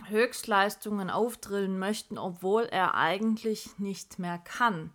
[0.07, 4.93] Höchstleistungen aufdrillen möchten, obwohl er eigentlich nicht mehr kann.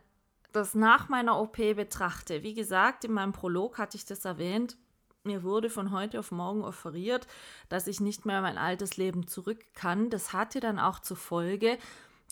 [0.52, 4.76] das nach meiner OP betrachte, wie gesagt, in meinem Prolog hatte ich das erwähnt,
[5.24, 7.26] mir wurde von heute auf morgen offeriert,
[7.68, 10.10] dass ich nicht mehr mein altes Leben zurück kann.
[10.10, 11.78] Das hatte dann auch zur Folge,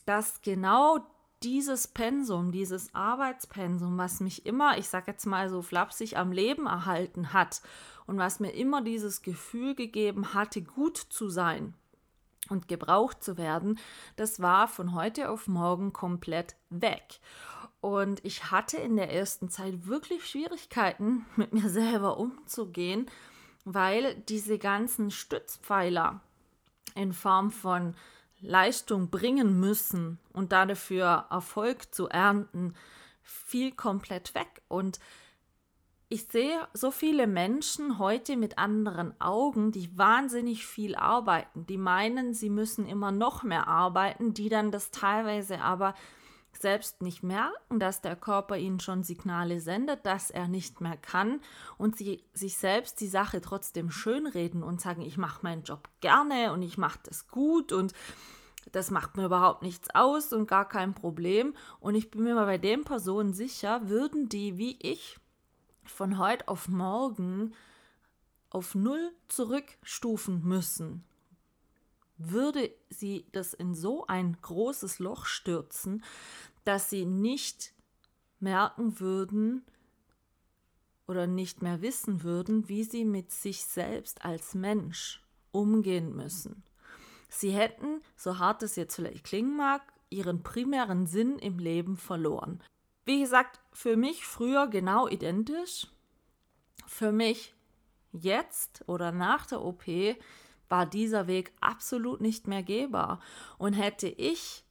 [0.07, 1.01] dass genau
[1.43, 6.67] dieses Pensum, dieses Arbeitspensum, was mich immer, ich sage jetzt mal so flapsig, am Leben
[6.67, 7.63] erhalten hat
[8.07, 11.75] und was mir immer dieses Gefühl gegeben hatte, gut zu sein
[12.49, 13.79] und gebraucht zu werden,
[14.17, 17.21] das war von heute auf morgen komplett weg.
[17.81, 23.11] Und ich hatte in der ersten Zeit wirklich Schwierigkeiten, mit mir selber umzugehen,
[23.65, 26.21] weil diese ganzen Stützpfeiler
[26.95, 27.95] in Form von
[28.41, 32.75] Leistung bringen müssen und dafür Erfolg zu ernten,
[33.23, 34.63] fiel komplett weg.
[34.69, 35.01] Und
[36.09, 42.33] ich sehe so viele Menschen heute mit anderen Augen, die wahnsinnig viel arbeiten, die meinen,
[42.33, 45.95] sie müssen immer noch mehr arbeiten, die dann das teilweise aber
[46.53, 51.41] selbst nicht merken, dass der Körper ihnen schon Signale sendet, dass er nicht mehr kann
[51.77, 56.53] und sie sich selbst die Sache trotzdem schönreden und sagen, ich mache meinen Job gerne
[56.53, 57.93] und ich mache das gut und
[58.73, 61.55] das macht mir überhaupt nichts aus und gar kein Problem.
[61.81, 65.19] Und ich bin mir mal bei den Personen sicher, würden die wie ich
[65.85, 67.55] von heute auf morgen
[68.51, 71.05] auf Null zurückstufen müssen,
[72.19, 76.05] würde sie das in so ein großes Loch stürzen,
[76.65, 77.73] dass sie nicht
[78.41, 79.65] merken würden
[81.07, 86.63] oder nicht mehr wissen würden, wie sie mit sich selbst als Mensch umgehen müssen.
[87.31, 92.63] Sie hätten, so hart es jetzt vielleicht klingen mag, ihren primären Sinn im Leben verloren.
[93.05, 95.87] Wie gesagt, für mich früher genau identisch.
[96.87, 97.55] Für mich
[98.13, 99.85] jetzt oder nach der OP
[100.69, 103.21] war dieser Weg absolut nicht mehr gehbar.
[103.59, 104.65] Und hätte ich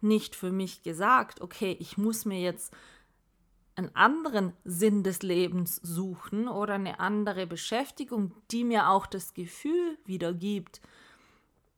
[0.00, 2.74] nicht für mich gesagt, okay, ich muss mir jetzt
[3.74, 9.98] einen anderen Sinn des Lebens suchen oder eine andere Beschäftigung, die mir auch das Gefühl
[10.04, 10.80] wieder gibt,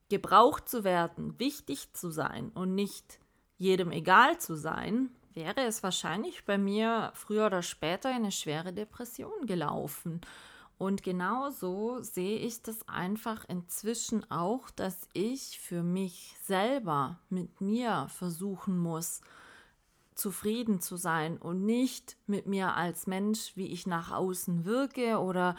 [0.09, 3.21] gebraucht zu werden, wichtig zu sein und nicht
[3.57, 9.47] jedem egal zu sein, wäre es wahrscheinlich bei mir früher oder später eine schwere Depression
[9.47, 10.21] gelaufen.
[10.77, 18.09] Und genauso sehe ich das einfach inzwischen auch, dass ich für mich selber mit mir
[18.09, 19.21] versuchen muss,
[20.15, 25.57] zufrieden zu sein und nicht mit mir als Mensch, wie ich nach außen wirke oder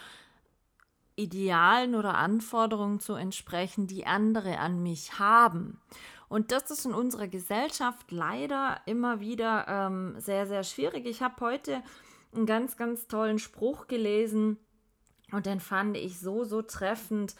[1.15, 5.81] Idealen oder Anforderungen zu entsprechen, die andere an mich haben.
[6.27, 11.05] Und das ist in unserer Gesellschaft leider immer wieder ähm, sehr, sehr schwierig.
[11.05, 11.81] Ich habe heute
[12.33, 14.57] einen ganz, ganz tollen Spruch gelesen,
[15.31, 17.35] und den fand ich so, so treffend.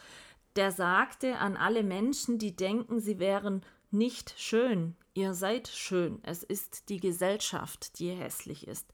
[0.56, 4.96] Der sagte an alle Menschen, die denken, sie wären nicht schön.
[5.14, 6.18] Ihr seid schön.
[6.22, 8.86] Es ist die Gesellschaft, die hässlich ist.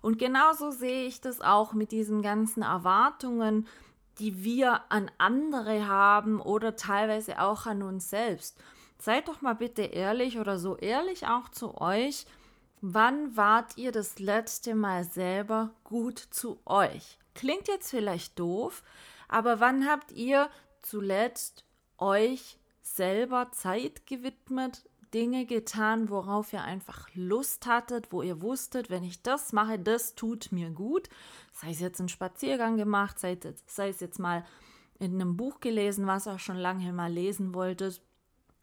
[0.00, 3.66] Und genauso sehe ich das auch mit diesen ganzen Erwartungen,
[4.18, 8.58] die wir an andere haben oder teilweise auch an uns selbst.
[8.98, 12.26] Seid doch mal bitte ehrlich oder so ehrlich auch zu euch.
[12.80, 17.18] Wann wart ihr das letzte Mal selber gut zu euch?
[17.38, 18.82] Klingt jetzt vielleicht doof,
[19.28, 20.50] aber wann habt ihr
[20.82, 21.64] zuletzt
[21.96, 29.04] euch selber Zeit gewidmet, Dinge getan, worauf ihr einfach Lust hattet, wo ihr wusstet, wenn
[29.04, 31.08] ich das mache, das tut mir gut.
[31.52, 34.44] Sei es jetzt ein Spaziergang gemacht, sei, sei es jetzt mal
[34.98, 38.02] in einem Buch gelesen, was ihr schon lange mal lesen wolltet.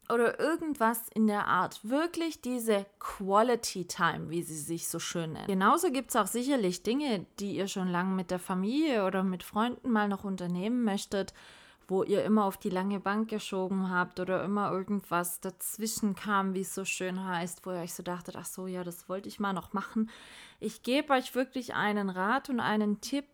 [0.08, 1.80] Oder irgendwas in der Art.
[1.82, 5.48] Wirklich diese Quality Time, wie sie sich so schön nennt.
[5.48, 9.42] Genauso gibt es auch sicherlich Dinge, die ihr schon lange mit der Familie oder mit
[9.42, 11.32] Freunden mal noch unternehmen möchtet
[11.88, 16.62] wo ihr immer auf die lange Bank geschoben habt oder immer irgendwas dazwischen kam, wie
[16.62, 19.38] es so schön heißt, wo ihr euch so dachtet, ach so, ja, das wollte ich
[19.38, 20.10] mal noch machen.
[20.58, 23.26] Ich gebe euch wirklich einen Rat und einen Tipp.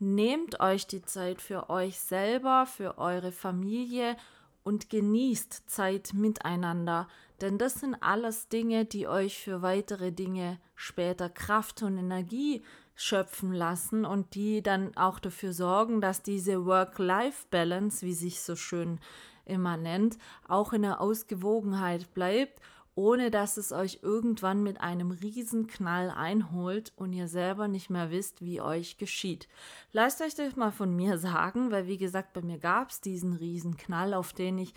[0.00, 4.16] Nehmt euch die Zeit für euch selber, für eure Familie
[4.64, 7.08] und genießt Zeit miteinander,
[7.40, 12.62] denn das sind alles Dinge, die euch für weitere Dinge später Kraft und Energie
[12.94, 19.00] schöpfen lassen und die dann auch dafür sorgen, dass diese Work-Life-Balance, wie sich so schön
[19.44, 22.60] immer nennt, auch in der Ausgewogenheit bleibt,
[22.94, 28.42] ohne dass es euch irgendwann mit einem Riesenknall einholt und ihr selber nicht mehr wisst,
[28.42, 29.48] wie euch geschieht.
[29.92, 33.32] Lasst euch das mal von mir sagen, weil wie gesagt, bei mir gab es diesen
[33.32, 34.74] Riesenknall, auf den ich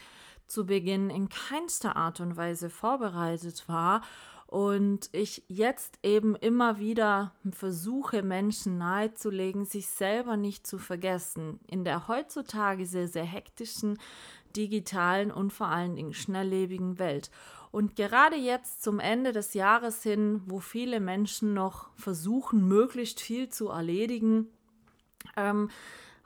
[0.48, 4.02] zu Beginn in keinster Art und Weise vorbereitet war
[4.48, 11.60] und ich jetzt eben immer wieder versuche, Menschen nahezulegen, sich selber nicht zu vergessen.
[11.68, 13.98] In der heutzutage sehr, sehr hektischen,
[14.56, 17.32] digitalen und vor allen Dingen schnelllebigen Welt.
[17.76, 23.50] Und gerade jetzt zum Ende des Jahres hin, wo viele Menschen noch versuchen, möglichst viel
[23.50, 24.48] zu erledigen,
[25.36, 25.70] ähm,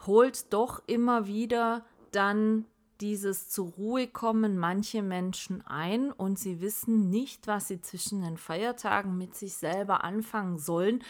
[0.06, 2.66] holt doch immer wieder dann
[3.02, 8.38] dieses zur Ruhe kommen manche Menschen ein und sie wissen nicht, was sie zwischen den
[8.38, 11.04] Feiertagen mit sich selber anfangen sollen,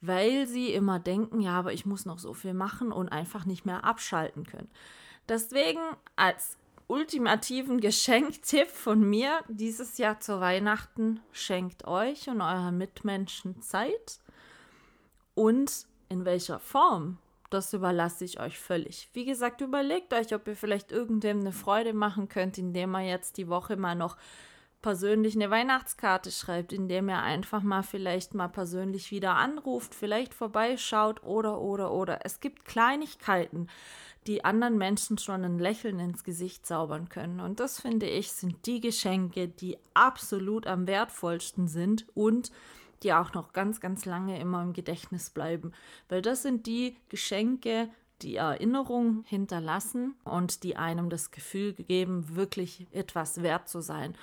[0.00, 3.66] weil sie immer denken, ja, aber ich muss noch so viel machen und einfach nicht
[3.66, 4.70] mehr abschalten können.
[5.28, 5.80] Deswegen
[6.14, 6.59] als
[6.90, 14.18] ultimativen Geschenktipp von mir dieses Jahr zu Weihnachten, schenkt euch und euren Mitmenschen Zeit
[15.34, 17.18] und in welcher Form
[17.48, 19.08] das überlasse ich euch völlig.
[19.12, 23.38] Wie gesagt, überlegt euch, ob ihr vielleicht irgendwem eine Freude machen könnt, indem ihr jetzt
[23.38, 24.16] die Woche mal noch
[24.82, 31.22] persönlich eine Weihnachtskarte schreibt, indem ihr einfach mal vielleicht mal persönlich wieder anruft, vielleicht vorbeischaut
[31.22, 32.20] oder oder oder.
[32.24, 33.68] Es gibt Kleinigkeiten,
[34.26, 37.40] die anderen Menschen schon ein Lächeln ins Gesicht zaubern können.
[37.40, 42.50] Und das finde ich, sind die Geschenke, die absolut am wertvollsten sind und
[43.02, 45.72] die auch noch ganz, ganz lange immer im Gedächtnis bleiben.
[46.08, 47.88] Weil das sind die Geschenke,
[48.20, 54.14] die Erinnerung hinterlassen und die einem das Gefühl geben, wirklich etwas wert zu sein.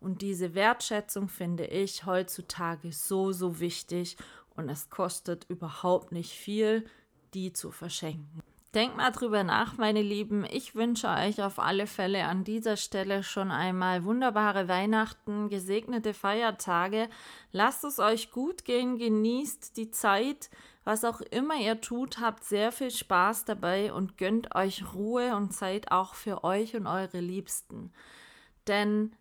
[0.00, 4.16] Und diese Wertschätzung finde ich heutzutage so, so wichtig
[4.54, 6.84] und es kostet überhaupt nicht viel,
[7.34, 8.42] die zu verschenken.
[8.74, 10.44] Denkt mal drüber nach, meine Lieben.
[10.44, 17.08] Ich wünsche euch auf alle Fälle an dieser Stelle schon einmal wunderbare Weihnachten, gesegnete Feiertage.
[17.50, 20.50] Lasst es euch gut gehen, genießt die Zeit.
[20.84, 25.54] Was auch immer ihr tut, habt sehr viel Spaß dabei und gönnt euch Ruhe und
[25.54, 27.90] Zeit auch für euch und eure Liebsten.
[28.66, 29.16] Denn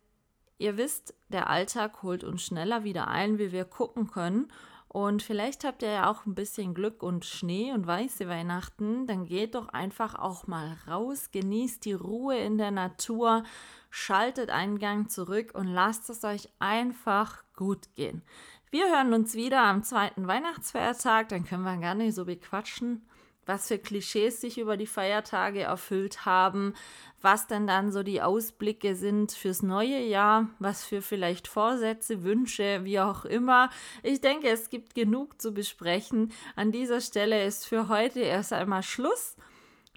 [0.57, 4.51] ihr wisst, der Alltag holt uns schneller wieder ein, wie wir gucken können.
[4.97, 9.05] Und vielleicht habt ihr ja auch ein bisschen Glück und Schnee und weiße Weihnachten.
[9.05, 13.43] Dann geht doch einfach auch mal raus, genießt die Ruhe in der Natur,
[13.91, 18.23] schaltet einen Gang zurück und lasst es euch einfach gut gehen.
[18.71, 23.07] Wir hören uns wieder am zweiten Weihnachtsfeiertag, dann können wir gar nicht so bequatschen
[23.47, 26.73] was für Klischees sich über die Feiertage erfüllt haben,
[27.21, 32.81] was denn dann so die Ausblicke sind fürs neue Jahr, was für vielleicht Vorsätze, Wünsche,
[32.83, 33.69] wie auch immer.
[34.03, 36.31] Ich denke, es gibt genug zu besprechen.
[36.55, 39.35] An dieser Stelle ist für heute erst einmal Schluss.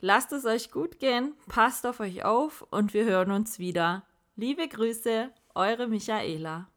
[0.01, 4.05] Lasst es euch gut gehen, passt auf euch auf und wir hören uns wieder.
[4.35, 6.70] Liebe Grüße, eure Michaela.